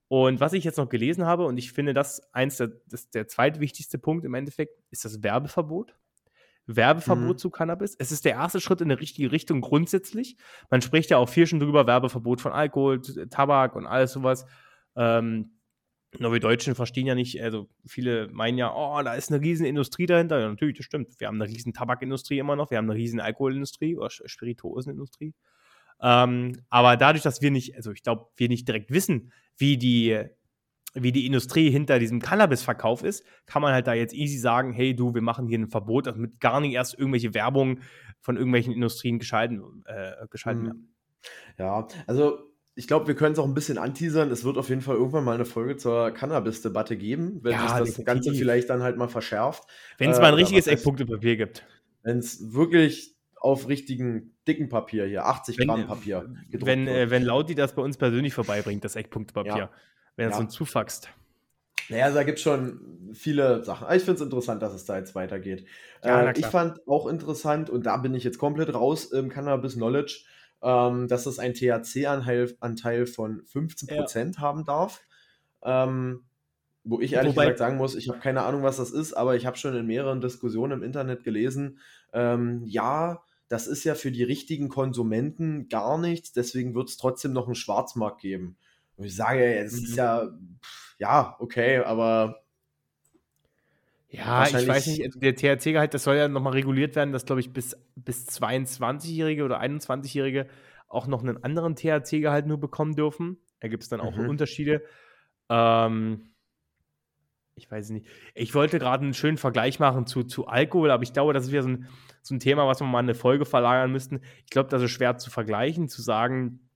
[0.10, 3.28] Und was ich jetzt noch gelesen habe, und ich finde das eins der, das, der
[3.28, 5.96] zweitwichtigste Punkt im Endeffekt, ist das Werbeverbot.
[6.66, 7.38] Werbeverbot mhm.
[7.38, 7.96] zu Cannabis.
[7.98, 10.38] Es ist der erste Schritt in die richtige Richtung grundsätzlich.
[10.70, 14.46] Man spricht ja auch viel schon drüber, Werbeverbot von Alkohol, Tabak und alles sowas.
[14.98, 15.52] Ähm,
[16.20, 19.66] nur wir Deutschen verstehen ja nicht, also viele meinen ja, oh, da ist eine riesen
[19.66, 20.40] Industrie dahinter.
[20.40, 21.20] Ja, natürlich, das stimmt.
[21.20, 25.34] Wir haben eine riesen Tabakindustrie immer noch, wir haben eine riesen Alkoholindustrie oder Spirituosenindustrie.
[26.02, 30.24] Ähm, aber dadurch, dass wir nicht, also ich glaube, wir nicht direkt wissen, wie die,
[30.94, 34.96] wie die Industrie hinter diesem Cannabis-Verkauf ist, kann man halt da jetzt easy sagen, hey
[34.96, 37.82] du, wir machen hier ein Verbot, damit gar nicht erst irgendwelche Werbung
[38.22, 40.68] von irgendwelchen Industrien geschalten, äh, geschalten mhm.
[40.68, 40.96] werden.
[41.58, 42.40] Ja, also
[42.78, 44.30] ich glaube, wir können es auch ein bisschen anteasern.
[44.30, 47.70] Es wird auf jeden Fall irgendwann mal eine Folge zur Cannabis-Debatte geben, wenn ja, sich
[47.70, 48.06] das definitiv.
[48.06, 49.64] Ganze vielleicht dann halt mal verschärft.
[49.98, 51.66] Wenn es äh, mal ein richtiges Eckpunktepapier gibt.
[52.04, 56.86] Wenn es wirklich auf richtigen dicken Papier hier, 80 wenn, Gramm äh, Papier gedruckt wenn,
[56.86, 56.96] wird.
[56.96, 59.58] Äh, wenn Laudi das bei uns persönlich vorbeibringt, das Eckpunktepapier.
[59.58, 59.72] Ja.
[60.16, 60.38] Wenn er ja.
[60.38, 61.10] so zufaxt.
[61.90, 63.88] Naja, also da gibt es schon viele Sachen.
[63.96, 65.66] Ich finde es interessant, dass es da jetzt weitergeht.
[66.04, 70.26] Ja, äh, ich fand auch interessant, und da bin ich jetzt komplett raus im Cannabis-Knowledge,
[70.62, 74.42] ähm, dass es einen THC-Anteil von 15% ja.
[74.42, 75.02] haben darf.
[75.64, 76.24] Ähm,
[76.84, 79.36] wo ich ehrlich Wobei, gesagt sagen muss, ich habe keine Ahnung, was das ist, aber
[79.36, 81.80] ich habe schon in mehreren Diskussionen im Internet gelesen,
[82.14, 87.34] ähm, ja, das ist ja für die richtigen Konsumenten gar nichts, deswegen wird es trotzdem
[87.34, 88.58] noch einen Schwarzmarkt geben.
[88.96, 89.96] Und ich sage, es ist mhm.
[89.96, 90.30] ja,
[90.98, 92.42] ja, okay, aber
[94.10, 97.42] ja, ich weiß nicht, also der THC-Gehalt, das soll ja nochmal reguliert werden, dass, glaube
[97.42, 100.48] ich, bis, bis 22-Jährige oder 21-Jährige
[100.88, 103.38] auch noch einen anderen THC-Gehalt nur bekommen dürfen.
[103.60, 104.30] Da gibt es dann auch mhm.
[104.30, 104.82] Unterschiede.
[105.50, 106.30] Ähm,
[107.56, 108.08] ich weiß nicht.
[108.34, 111.52] Ich wollte gerade einen schönen Vergleich machen zu, zu Alkohol, aber ich glaube, das ist
[111.52, 111.88] wieder so ein,
[112.22, 114.22] so ein Thema, was wir mal in eine Folge verlagern müssten.
[114.46, 116.70] Ich glaube, das ist schwer zu vergleichen, zu sagen,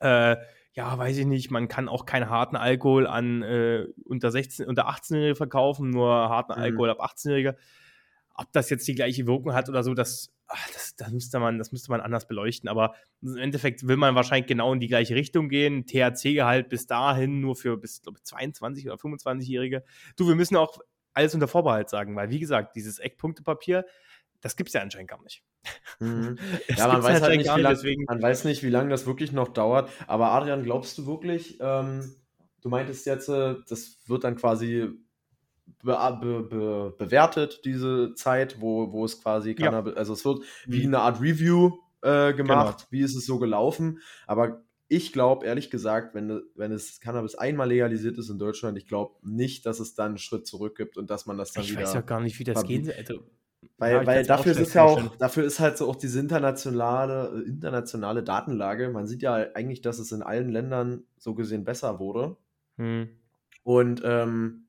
[0.00, 0.36] äh,
[0.74, 4.88] ja, weiß ich nicht, man kann auch keinen harten Alkohol an äh, unter 16, unter
[4.88, 6.62] 18-Jährige verkaufen, nur harten mhm.
[6.62, 7.56] Alkohol ab 18-Jährige.
[8.34, 11.58] Ob das jetzt die gleiche Wirkung hat oder so, das, ach, das, das, müsste man,
[11.58, 12.70] das müsste man anders beleuchten.
[12.70, 15.84] Aber im Endeffekt will man wahrscheinlich genau in die gleiche Richtung gehen.
[15.84, 19.84] THC-Gehalt bis dahin nur für bis glaube 22 oder 25-Jährige.
[20.16, 20.78] Du, wir müssen auch
[21.12, 23.84] alles unter Vorbehalt sagen, weil wie gesagt, dieses Eckpunktepapier,
[24.40, 25.42] das gibt es ja anscheinend gar nicht.
[26.00, 26.38] Mhm.
[26.76, 29.48] ja, man weiß halt nicht, wie lang, man weiß nicht, wie lange das wirklich noch
[29.48, 29.90] dauert.
[30.06, 32.14] Aber Adrian, glaubst du wirklich, ähm,
[32.60, 34.90] du meintest jetzt, äh, das wird dann quasi
[35.82, 39.98] be be be bewertet, diese Zeit, wo, wo es quasi Cannabis, ja.
[39.98, 40.94] also es wird wie mhm.
[40.94, 41.72] eine Art Review
[42.02, 42.88] äh, gemacht, genau.
[42.90, 44.00] wie ist es so gelaufen.
[44.26, 48.86] Aber ich glaube, ehrlich gesagt, wenn, wenn es Cannabis einmal legalisiert ist in Deutschland, ich
[48.86, 51.70] glaube nicht, dass es dann einen Schritt zurück gibt und dass man das dann ich
[51.70, 51.80] wieder.
[51.80, 52.94] Ich weiß ja gar nicht, wie das geht.
[52.94, 53.24] Also,
[53.82, 58.22] weil, ja, weil dafür ist ja auch, dafür ist halt so auch diese internationale, internationale
[58.22, 58.90] Datenlage.
[58.90, 62.36] Man sieht ja eigentlich, dass es in allen Ländern so gesehen besser wurde.
[62.76, 63.08] Hm.
[63.64, 64.66] Und ähm,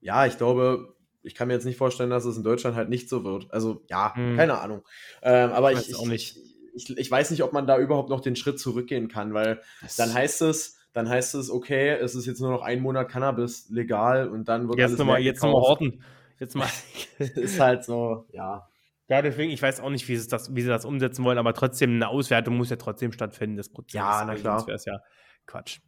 [0.00, 3.08] ja, ich glaube, ich kann mir jetzt nicht vorstellen, dass es in Deutschland halt nicht
[3.08, 3.52] so wird.
[3.52, 4.36] Also ja, hm.
[4.36, 4.82] keine Ahnung.
[5.20, 6.40] Ähm, aber ich, ich, ich,
[6.74, 9.96] ich, ich weiß nicht, ob man da überhaupt noch den Schritt zurückgehen kann, weil das
[9.96, 13.68] dann heißt es, dann heißt es, okay, es ist jetzt nur noch ein Monat Cannabis
[13.68, 16.04] legal und dann wird jetzt alles nochmal, jetzt nochmal horten.
[16.38, 16.68] Jetzt mal.
[17.18, 18.68] ist halt so, ja.
[19.08, 21.54] Ja, deswegen, ich weiß auch nicht, wie sie das, wie sie das umsetzen wollen, aber
[21.54, 23.94] trotzdem, eine Auswertung muss ja trotzdem stattfinden, das Prozess.
[23.94, 24.58] Ja, na klar.
[24.66, 25.02] Das wäre ja
[25.46, 25.80] Quatsch.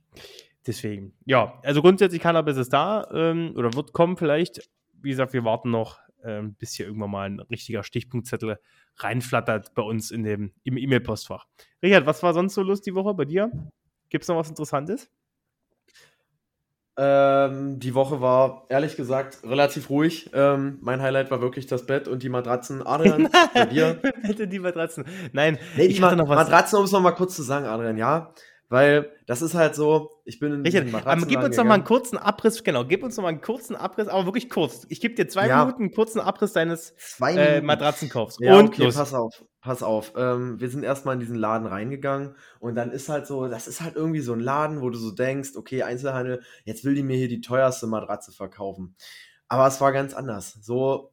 [0.66, 4.70] Deswegen, ja, also grundsätzlich Cannabis ist da ähm, oder wird kommen vielleicht.
[4.94, 8.58] Wie gesagt, wir warten noch, ähm, bis hier irgendwann mal ein richtiger Stichpunktzettel
[8.96, 11.46] reinflattert bei uns in dem, im E-Mail-Postfach.
[11.82, 13.50] Richard, was war sonst so los die Woche bei dir?
[14.08, 15.10] Gibt es noch was Interessantes?
[17.02, 20.28] Ähm, die Woche war ehrlich gesagt relativ ruhig.
[20.34, 22.86] Ähm, mein Highlight war wirklich das Bett und die Matratzen.
[22.86, 23.94] Adrian, bei dir?
[23.94, 25.06] Bett und die Matratzen.
[25.32, 26.36] Nein, nee, ich hatte noch was.
[26.36, 28.34] Matratzen, um es nochmal kurz zu sagen, Adrian, ja.
[28.70, 31.82] Weil das ist halt so, ich bin in Richard, aber gib uns noch mal einen
[31.82, 34.86] kurzen Abriss, genau, gib uns noch mal einen kurzen Abriss, aber wirklich kurz.
[34.88, 35.64] Ich gebe dir zwei ja.
[35.64, 38.36] Minuten einen kurzen Abriss deines äh, Matratzenkaufs.
[38.38, 38.94] Ja, und okay, los.
[38.94, 40.12] pass auf, pass auf.
[40.16, 43.80] Ähm, wir sind erstmal in diesen Laden reingegangen und dann ist halt so, das ist
[43.80, 47.16] halt irgendwie so ein Laden, wo du so denkst, okay, Einzelhandel, jetzt will die mir
[47.16, 48.94] hier die teuerste Matratze verkaufen.
[49.48, 50.60] Aber es war ganz anders.
[50.62, 51.12] So,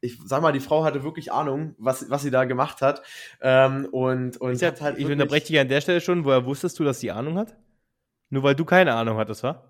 [0.00, 3.02] ich sag mal, die Frau hatte wirklich Ahnung, was, was sie da gemacht hat.
[3.40, 6.24] Ähm, und, und ich, hat halt ich unterbreche dich an der Stelle schon.
[6.24, 7.56] Woher wusstest du, dass sie Ahnung hat?
[8.30, 9.64] Nur weil du keine Ahnung hattest, wa?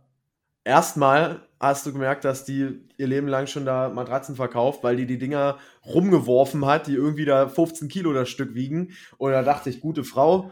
[0.65, 5.07] Erstmal hast du gemerkt, dass die ihr Leben lang schon da Matratzen verkauft, weil die
[5.07, 8.91] die Dinger rumgeworfen hat, die irgendwie da 15 Kilo das Stück wiegen.
[9.17, 10.51] Und da dachte ich, gute Frau,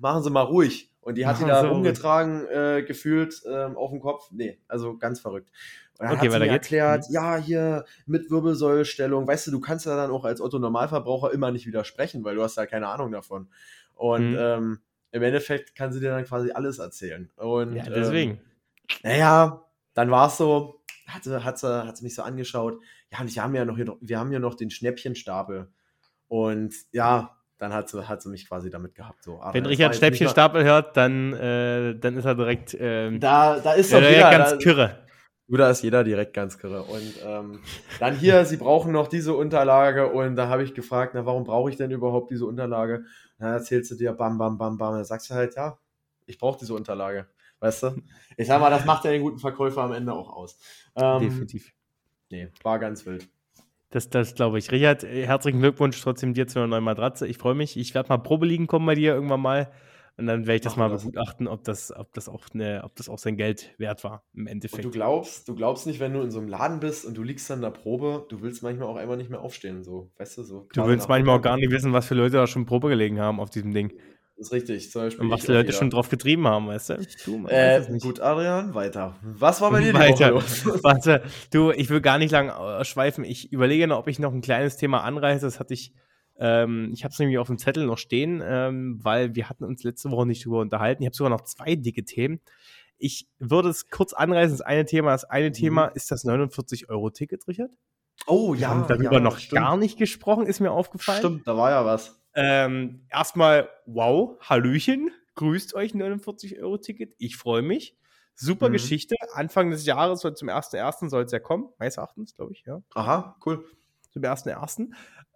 [0.00, 0.90] machen Sie mal ruhig.
[1.00, 1.68] Und die hat die da so.
[1.68, 4.28] rumgetragen, äh, gefühlt äh, auf dem Kopf.
[4.30, 5.50] Nee, also ganz verrückt.
[5.98, 7.14] Und dann okay, hat sie mir erklärt, mhm.
[7.14, 11.66] ja, hier mit Wirbelsäulstellung, weißt du, du kannst ja dann auch als Otto-Normalverbraucher immer nicht
[11.66, 13.48] widersprechen, weil du hast ja keine Ahnung davon.
[13.94, 14.38] Und mhm.
[14.38, 14.78] ähm,
[15.12, 17.30] im Endeffekt kann sie dir dann quasi alles erzählen.
[17.36, 18.32] Und, ja, deswegen.
[18.32, 18.38] Ähm,
[19.02, 22.80] naja, dann war es so, hat sie, hat, sie, hat sie mich so angeschaut,
[23.12, 25.68] ja, und wir haben ja noch, hier, wir haben ja noch den Schnäppchenstapel.
[26.28, 29.22] Und ja, dann hat sie, hat sie mich quasi damit gehabt.
[29.22, 29.40] So.
[29.52, 32.76] Wenn Richard Schnäppchenstapel hört, dann, äh, dann ist er direkt.
[32.80, 34.98] Ähm, da, da ist er jeder, ganz da, kirre.
[35.58, 36.82] Da ist jeder direkt ganz kirre.
[36.82, 37.60] Und ähm,
[38.00, 40.08] dann hier, sie brauchen noch diese Unterlage.
[40.08, 43.04] Und da habe ich gefragt, na, warum brauche ich denn überhaupt diese Unterlage?
[43.38, 44.94] Dann erzählst du dir, bam, bam, bam, bam.
[44.94, 45.78] Dann sagst du halt, ja,
[46.26, 47.26] ich brauche diese Unterlage.
[47.60, 48.02] Weißt du?
[48.36, 50.58] Ich sag mal, das macht ja den guten Verkäufer am Ende auch aus.
[50.96, 51.72] Ähm, Definitiv.
[52.30, 53.28] Nee, war ganz wild.
[53.90, 54.72] Das, das glaube ich.
[54.72, 57.26] Richard, herzlichen Glückwunsch trotzdem dir zu einer neuen Matratze.
[57.26, 57.76] Ich freue mich.
[57.76, 59.70] Ich werde mal Probe liegen kommen bei dir irgendwann mal.
[60.18, 62.94] Und dann werde ich das Machen mal begutachten, ob das, ob, das auch eine, ob
[62.96, 64.84] das auch sein Geld wert war im Endeffekt.
[64.84, 67.22] Und du glaubst, du glaubst nicht, wenn du in so einem Laden bist und du
[67.22, 70.38] liegst dann in der Probe, du willst manchmal auch einfach nicht mehr aufstehen, so, weißt
[70.38, 70.68] du, so.
[70.74, 73.40] Du willst manchmal auch gar nicht wissen, was für Leute da schon Probe gelegen haben
[73.40, 73.92] auf diesem Ding.
[74.36, 74.90] Das ist richtig.
[74.90, 75.78] Zum Beispiel und was die Leute wieder.
[75.78, 77.06] schon drauf getrieben haben, weißt du?
[77.26, 79.16] du äh, gut, Adrian, weiter.
[79.22, 80.30] Was war bei dir weiter.
[80.30, 80.64] die Woche los?
[80.82, 81.22] Warte,
[81.52, 82.50] du, ich will gar nicht lang
[82.84, 83.24] schweifen.
[83.24, 85.44] Ich überlege noch, ob ich noch ein kleines Thema anreiße.
[85.44, 85.94] Das hatte ich,
[86.44, 89.84] ähm, ich habe es nämlich auf dem Zettel noch stehen, ähm, weil wir hatten uns
[89.84, 91.04] letzte Woche nicht drüber unterhalten.
[91.04, 92.40] Ich habe sogar noch zwei dicke Themen.
[92.98, 94.58] Ich würde es kurz anreißen.
[94.58, 95.52] Das eine Thema, das eine mhm.
[95.52, 97.70] Thema ist das 49-Euro-Ticket, Richard.
[98.26, 98.60] Oh ja.
[98.60, 99.62] Wir haben darüber ja, noch stimmt.
[99.62, 101.20] gar nicht gesprochen, ist mir aufgefallen.
[101.20, 102.20] Stimmt, da war ja was.
[102.34, 107.96] Ähm, erstmal, wow, Hallöchen, grüßt euch 49-Euro-Ticket, ich freue mich.
[108.34, 108.72] Super mhm.
[108.72, 109.14] Geschichte.
[109.34, 111.08] Anfang des Jahres zum 1.1.
[111.08, 112.82] soll es ja kommen, meines Erachtens, glaube ich, ja.
[112.94, 113.64] Aha, cool.
[114.10, 114.88] Zum 1.1.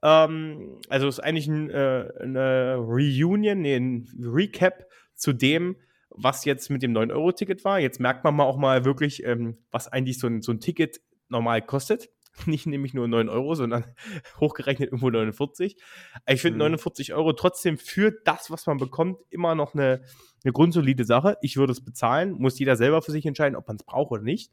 [0.07, 5.75] Ähm, also ist eigentlich ein, äh, eine Reunion, nee, ein Recap zu dem,
[6.11, 7.81] was jetzt mit dem 9-Euro-Ticket war.
[7.81, 11.01] Jetzt merkt man mal auch mal wirklich, ähm, was eigentlich so ein, so ein Ticket
[11.29, 12.09] normal kostet.
[12.47, 13.85] nicht nämlich nur 9 Euro, sondern
[14.41, 15.77] hochgerechnet irgendwo 49.
[16.29, 16.73] Ich finde mhm.
[16.77, 20.03] 49 Euro trotzdem für das, was man bekommt, immer noch eine,
[20.45, 21.37] eine grundsolide Sache.
[21.41, 24.23] Ich würde es bezahlen, muss jeder selber für sich entscheiden, ob man es braucht oder
[24.23, 24.53] nicht.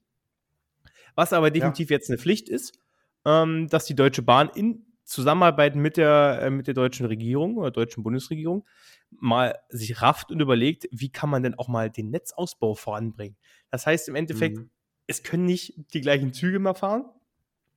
[1.13, 1.97] Was aber definitiv ja.
[1.97, 2.79] jetzt eine Pflicht ist,
[3.23, 7.71] ähm, dass die Deutsche Bahn in Zusammenarbeit mit der, äh, mit der deutschen Regierung oder
[7.71, 8.65] deutschen Bundesregierung
[9.11, 13.37] mal sich rafft und überlegt, wie kann man denn auch mal den Netzausbau voranbringen.
[13.69, 14.69] Das heißt im Endeffekt, mhm.
[15.07, 17.05] es können nicht die gleichen Züge mehr fahren,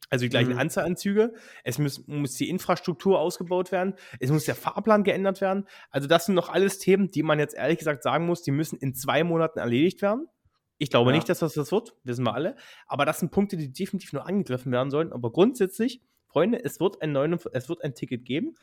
[0.08, 0.58] also die gleichen mhm.
[0.58, 1.34] Anzahl an Züge.
[1.64, 3.94] Es muss, muss die Infrastruktur ausgebaut werden.
[4.20, 5.66] Es muss der Fahrplan geändert werden.
[5.90, 8.78] Also das sind noch alles Themen, die man jetzt ehrlich gesagt sagen muss, die müssen
[8.78, 10.28] in zwei Monaten erledigt werden.
[10.78, 11.16] Ich glaube Ja.
[11.16, 12.56] nicht, dass das das wird, wissen wir alle.
[12.86, 15.12] Aber das sind Punkte, die definitiv nur angegriffen werden sollen.
[15.12, 18.54] Aber grundsätzlich, Freunde, es wird ein, 49, es wird ein Ticket geben.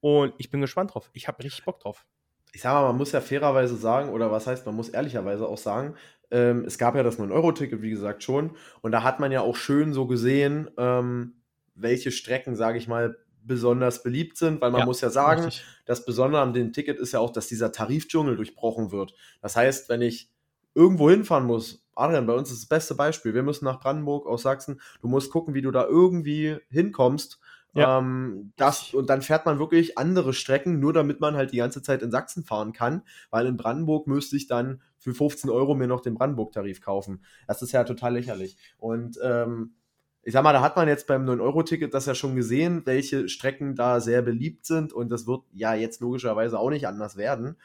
[0.00, 1.10] Und ich bin gespannt drauf.
[1.14, 2.06] Ich habe richtig Bock drauf.
[2.52, 5.58] Ich sag mal, man muss ja fairerweise sagen, oder was heißt, man muss ehrlicherweise auch
[5.58, 5.94] sagen,
[6.30, 8.56] ähm, es gab ja das 9-Euro-Ticket, wie gesagt, schon.
[8.80, 11.42] Und da hat man ja auch schön so gesehen, ähm,
[11.74, 15.64] welche Strecken, sage ich mal, besonders beliebt sind, weil man Ja, muss ja sagen, Richtig.
[15.84, 19.14] das Besondere an dem Ticket ist ja auch, dass dieser Tarifdschungel durchbrochen wird.
[19.40, 20.30] Das heißt, wenn ich
[20.76, 23.32] irgendwo hinfahren muss, Adrian, bei uns ist das beste Beispiel.
[23.34, 24.80] Wir müssen nach Brandenburg aus Sachsen.
[25.00, 27.40] Du musst gucken, wie du da irgendwie hinkommst.
[27.72, 27.98] Ja.
[27.98, 31.82] Ähm, das, und dann fährt man wirklich andere Strecken, nur damit man halt die ganze
[31.82, 35.86] Zeit in Sachsen fahren kann, weil in Brandenburg müsste ich dann für 15 Euro mir
[35.86, 37.24] noch den Brandenburg-Tarif kaufen.
[37.46, 38.56] Das ist ja total lächerlich.
[38.78, 39.74] Und ähm,
[40.22, 43.74] ich sag mal, da hat man jetzt beim 9-Euro-Ticket das ja schon gesehen, welche Strecken
[43.74, 47.56] da sehr beliebt sind und das wird ja jetzt logischerweise auch nicht anders werden.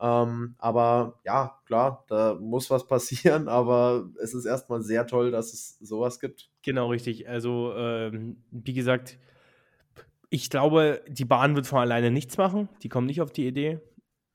[0.00, 5.52] Ähm, aber ja, klar, da muss was passieren, aber es ist erstmal sehr toll, dass
[5.52, 6.50] es sowas gibt.
[6.62, 7.28] Genau, richtig.
[7.28, 9.18] Also, ähm, wie gesagt,
[10.30, 12.68] ich glaube, die Bahn wird von alleine nichts machen.
[12.82, 13.80] Die kommen nicht auf die Idee,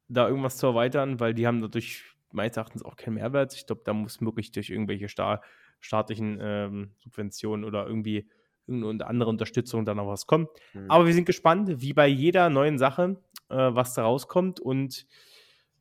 [0.08, 3.54] da irgendwas zu erweitern, weil die haben dadurch meines Erachtens auch keinen Mehrwert.
[3.54, 5.42] Ich glaube, da muss wirklich durch irgendwelche sta
[5.80, 8.30] staatlichen ähm, Subventionen oder irgendwie
[8.68, 10.48] irgendeine andere Unterstützung dann noch was kommen.
[10.72, 10.90] Hm.
[10.90, 13.18] Aber wir sind gespannt, wie bei jeder neuen Sache,
[13.50, 14.62] äh, was da rauskommt.
[14.62, 15.06] Und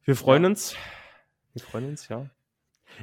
[0.05, 0.49] wir freuen Ja.
[0.51, 0.75] uns.
[1.55, 2.31] Wir freuen uns, ja.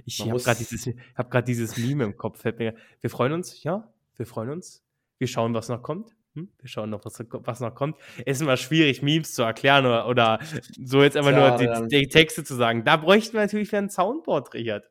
[0.06, 2.44] Ich habe gerade dieses, hab grad dieses Meme im Kopf.
[2.44, 2.76] Wir
[3.10, 3.92] freuen uns, ja.
[4.16, 4.84] Wir freuen uns.
[5.18, 6.16] Wir schauen, was noch kommt.
[6.36, 6.50] Hm?
[6.60, 7.98] Wir schauen noch, was, was noch kommt.
[8.26, 10.40] Es ist immer schwierig, Memes zu erklären oder, oder
[10.84, 12.84] so jetzt einfach Ja, nur die, die Texte zu sagen.
[12.84, 14.86] Da bräuchten wir natürlich wieder ein Soundboard, Richard.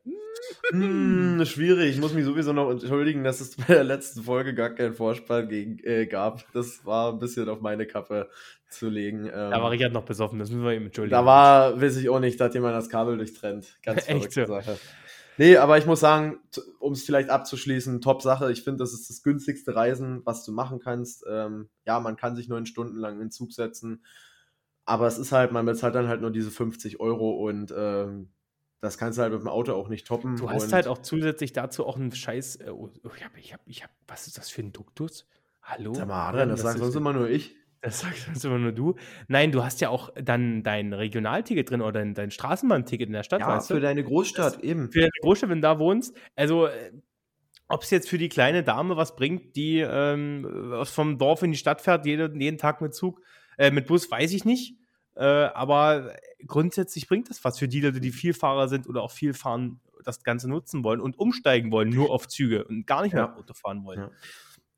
[0.71, 1.95] Hm, schwierig.
[1.95, 5.47] Ich muss mich sowieso noch entschuldigen, dass es bei der letzten Folge gar keinen Vorspann
[5.47, 6.45] gegen, äh, gab.
[6.53, 8.29] Das war ein bisschen auf meine Kappe
[8.69, 9.25] zu legen.
[9.25, 11.11] Ähm, Da war Richard noch besoffen, das müssen wir ihm entschuldigen.
[11.11, 13.77] Da war, weiß ich auch nicht, da hat jemand das Kabel durchtrennt.
[13.83, 14.45] Ganz Echt verrückte?
[14.45, 14.77] Sache.
[15.39, 16.37] Nee, aber ich muss sagen,
[16.79, 18.51] um es vielleicht abzuschließen, top Sache.
[18.51, 21.23] Ich finde, das ist das günstigste Reisen, was du machen kannst.
[21.29, 24.03] Ähm, ja, man kann sich neun Stunden lang in den Zug setzen,
[24.83, 28.33] aber es ist halt, man bezahlt dann halt nur diese 50 Euro und ähm,
[28.81, 30.35] das kannst du halt mit dem Auto auch nicht toppen.
[30.35, 32.57] Du hast halt auch zusätzlich dazu auch einen Scheiß.
[32.57, 35.25] Äh, oh, ich hab, ich hab, ich hab, was ist das für ein Duktus?
[35.61, 35.93] Hallo?
[35.93, 37.55] Sag mal, Adrian, das, das sagt ist- sonst immer nur ich.
[37.81, 38.95] Das sagst sonst immer nur du.
[39.27, 43.39] Nein, du hast ja auch dann dein Regionalticket drin oder dein, Straßenbahnticket in der Stadt,
[43.41, 43.75] Ja, weißt du?
[43.75, 44.91] für deine Großstadt, eben.
[44.91, 46.15] für deine Großstadt, wenn du da wohnst.
[46.35, 46.67] Also,
[47.69, 51.57] ob es jetzt für die kleine Dame was bringt, die ähm, vom Dorf in die
[51.57, 53.21] Stadt fährt, jede, jeden Tag mit Zug,
[53.57, 54.75] äh, mit Bus, weiß ich nicht.
[55.15, 56.15] Äh, aber
[56.47, 60.23] grundsätzlich bringt das was für die Leute, die Vielfahrer sind oder auch viel fahren, das
[60.23, 63.35] Ganze nutzen wollen und umsteigen wollen, nur auf Züge und gar nicht mehr Ja.
[63.35, 63.99] Auto fahren wollen.
[63.99, 64.11] Ja.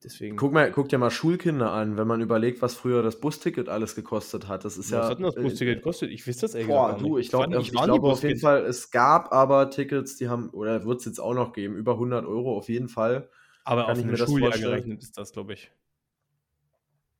[0.03, 0.35] Deswegen.
[0.35, 3.95] Guck, mal, guck dir mal Schulkinder an, wenn man überlegt, was früher das Busticket alles
[3.95, 4.65] gekostet hat.
[4.65, 4.99] Das ist ja.
[5.01, 6.09] was hat denn das äh, Busticket gekostet?
[6.09, 7.25] Ich weiß das ehrlich Boah, du, nicht.
[7.25, 8.39] ich glaube nie- ich nie glaube auf jeden.
[8.39, 11.93] Fall, es gab aber Tickets, die haben, oder wird es jetzt auch noch geben, über
[11.93, 13.29] 100 Euro auf jeden Fall.
[13.63, 15.71] Aber kann auf ich ein mir das Schuljahr gerechnet ist das, glaube ich.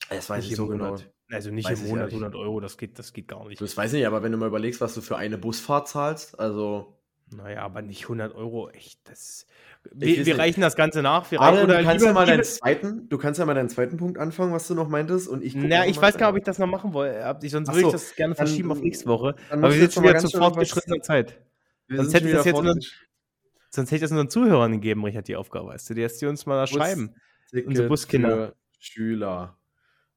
[0.10, 0.98] Das weiß Nicht ich so genau.
[1.30, 2.15] Also nicht Weiß im ich Monat ehrlich.
[2.15, 3.62] 100 Euro, das geht, das geht gar nicht.
[3.62, 6.39] Das weiß ich nicht, aber wenn du mal überlegst, was du für eine Busfahrt zahlst,
[6.39, 6.98] also.
[7.34, 9.00] Naja, aber nicht 100 Euro, echt.
[9.10, 9.48] Das,
[9.94, 11.32] wir wir reichen das Ganze nach.
[11.32, 14.17] Wir reichen, du kannst ja mal deinen zweiten, du kannst ja mal deinen zweiten Punkt
[14.17, 16.60] anfangen, was du noch meintest, und ich na, ich weiß gar nicht, ob ich das
[16.60, 17.39] noch machen wollte.
[17.46, 19.36] Ich- Sonst würde ich das gerne dann- verschieben auf nächste Woche.
[19.50, 21.39] dann Aber wir noch mal wieder zu fortgeschrittener Zeit.
[21.89, 22.80] Sonst sind hätte ich schon das jetzt unseren-
[23.74, 25.94] Sonst hätte ich das unseren Zuhörern gegeben, Richard, die Aufgabe, weißt du.
[25.94, 27.15] Die hättest du uns mal Bus- schreiben.
[27.65, 28.54] Unsere Buskinder.
[28.80, 29.56] Schüler.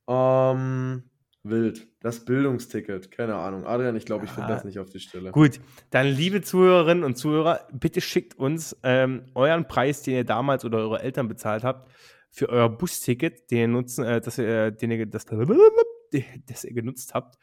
[0.08, 1.04] Ähm,
[1.44, 1.86] wild.
[2.00, 3.10] Das Bildungsticket.
[3.10, 3.66] Keine Ahnung.
[3.66, 4.54] Adrian, ich glaube, ich finde Ja.
[4.56, 5.30] das nicht auf die Stelle.
[5.30, 10.64] Gut, dann liebe Zuhörerinnen und Zuhörer, bitte schickt uns ähm, euren Preis, den ihr damals
[10.64, 11.90] oder eure Eltern bezahlt habt,
[12.30, 17.14] für euer Busticket, den ihr nutzen, äh, das, ihr, den ihr, das, das ihr genutzt
[17.14, 17.36] habt.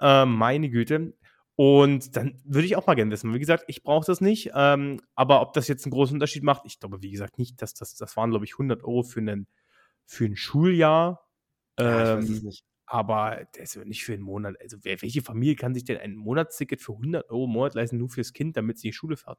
[0.00, 1.14] Äh, meine Güte.
[1.58, 3.32] Und dann würde ich auch mal gerne wissen.
[3.32, 4.50] Wie gesagt, ich brauche das nicht.
[4.54, 7.62] Ähm, aber ob das jetzt einen großen Unterschied macht, ich glaube, wie gesagt, nicht.
[7.62, 9.46] dass das, das waren, glaube ich, 100 Euro für, einen,
[10.04, 11.26] für ein Schuljahr.
[11.78, 12.64] Ja, ich weiß Ähm, es nicht.
[12.86, 14.54] Aber das ist nicht für einen Monat.
[14.60, 17.98] Also, wer, welche Familie kann sich denn ein Monatsticket für 100 Euro im Monat leisten,
[17.98, 19.38] nur fürs Kind, damit sie in die Schule fährt?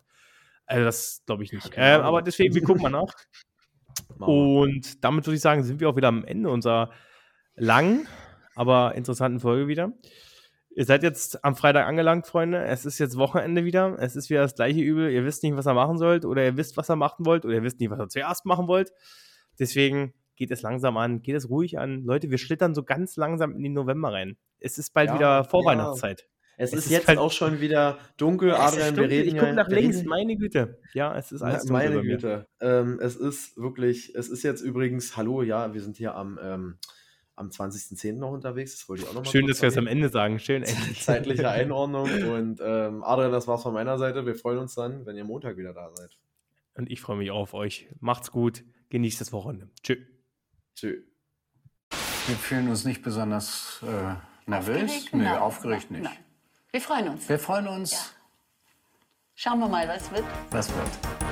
[0.66, 1.72] Also, das glaube ich nicht.
[1.72, 2.06] keine äh, Ahnung.
[2.08, 3.14] aber deswegen, wir gucken mal nach.
[4.20, 6.92] Und damit würde ich sagen, sind wir auch wieder am Ende unserer
[7.56, 8.08] langen,
[8.56, 9.94] aber interessanten Folge wieder.
[10.76, 12.64] Ihr seid jetzt am Freitag angelangt, Freunde.
[12.64, 13.98] Es ist jetzt Wochenende wieder.
[13.98, 15.10] Es ist wieder das gleiche Übel.
[15.10, 17.56] Ihr wisst nicht, was ihr machen sollt, oder ihr wisst, was ihr machen wollt, oder
[17.56, 18.92] ihr wisst nicht, was ihr zuerst machen wollt.
[19.58, 22.04] Deswegen geht es langsam an, geht es ruhig an.
[22.06, 24.38] Leute, wir schlittern so ganz langsam in den November rein.
[24.60, 25.44] Es ist bald Ja, wieder ja.
[25.44, 26.28] Vorweihnachtszeit.
[26.60, 28.96] Es, es ist ist jetzt halt- auch schon wieder dunkel, Adrian.
[28.96, 29.42] Wir reden ich ja.
[29.42, 30.80] gucke nach links, meine Güte.
[30.94, 32.02] Ja, es ist alles dunkel Meine.
[32.02, 32.48] Güte.
[32.62, 36.78] Ähm, es ist wirklich, es ist jetzt übrigens, hallo, ja, wir sind hier am, ähm,
[37.36, 38.14] am 20.10.
[38.14, 38.72] noch unterwegs.
[38.80, 39.86] Das wollte ich auch noch mal Schön, dass wir es am.
[39.86, 40.40] Ende sagen.
[40.40, 41.04] Schön, endlich.
[41.04, 42.10] Zeitliche Einordnung.
[42.24, 44.26] Und ähm, Adrian, das war's von meiner Seite.
[44.26, 46.18] Wir freuen uns dann, wenn ihr Montag wieder da seid.
[46.74, 47.88] Und ich freue mich auch auf euch.
[48.00, 48.64] Macht's gut.
[48.90, 49.70] Genießt das Wochenende.
[49.84, 49.98] Tschö.
[50.78, 51.02] Tschö.
[52.28, 54.14] Wir fühlen uns nicht besonders äh,
[54.48, 54.84] nervös.
[54.84, 55.14] Aufgeregt?
[55.16, 55.38] Nö, Nein.
[55.40, 56.04] aufgeregt nicht.
[56.04, 56.18] Nein.
[56.72, 57.28] Wir freuen uns.
[57.28, 57.92] Wir freuen uns.
[57.94, 58.00] Ja.
[59.34, 60.24] Schauen wir mal, was wird.
[60.52, 61.27] Was wird?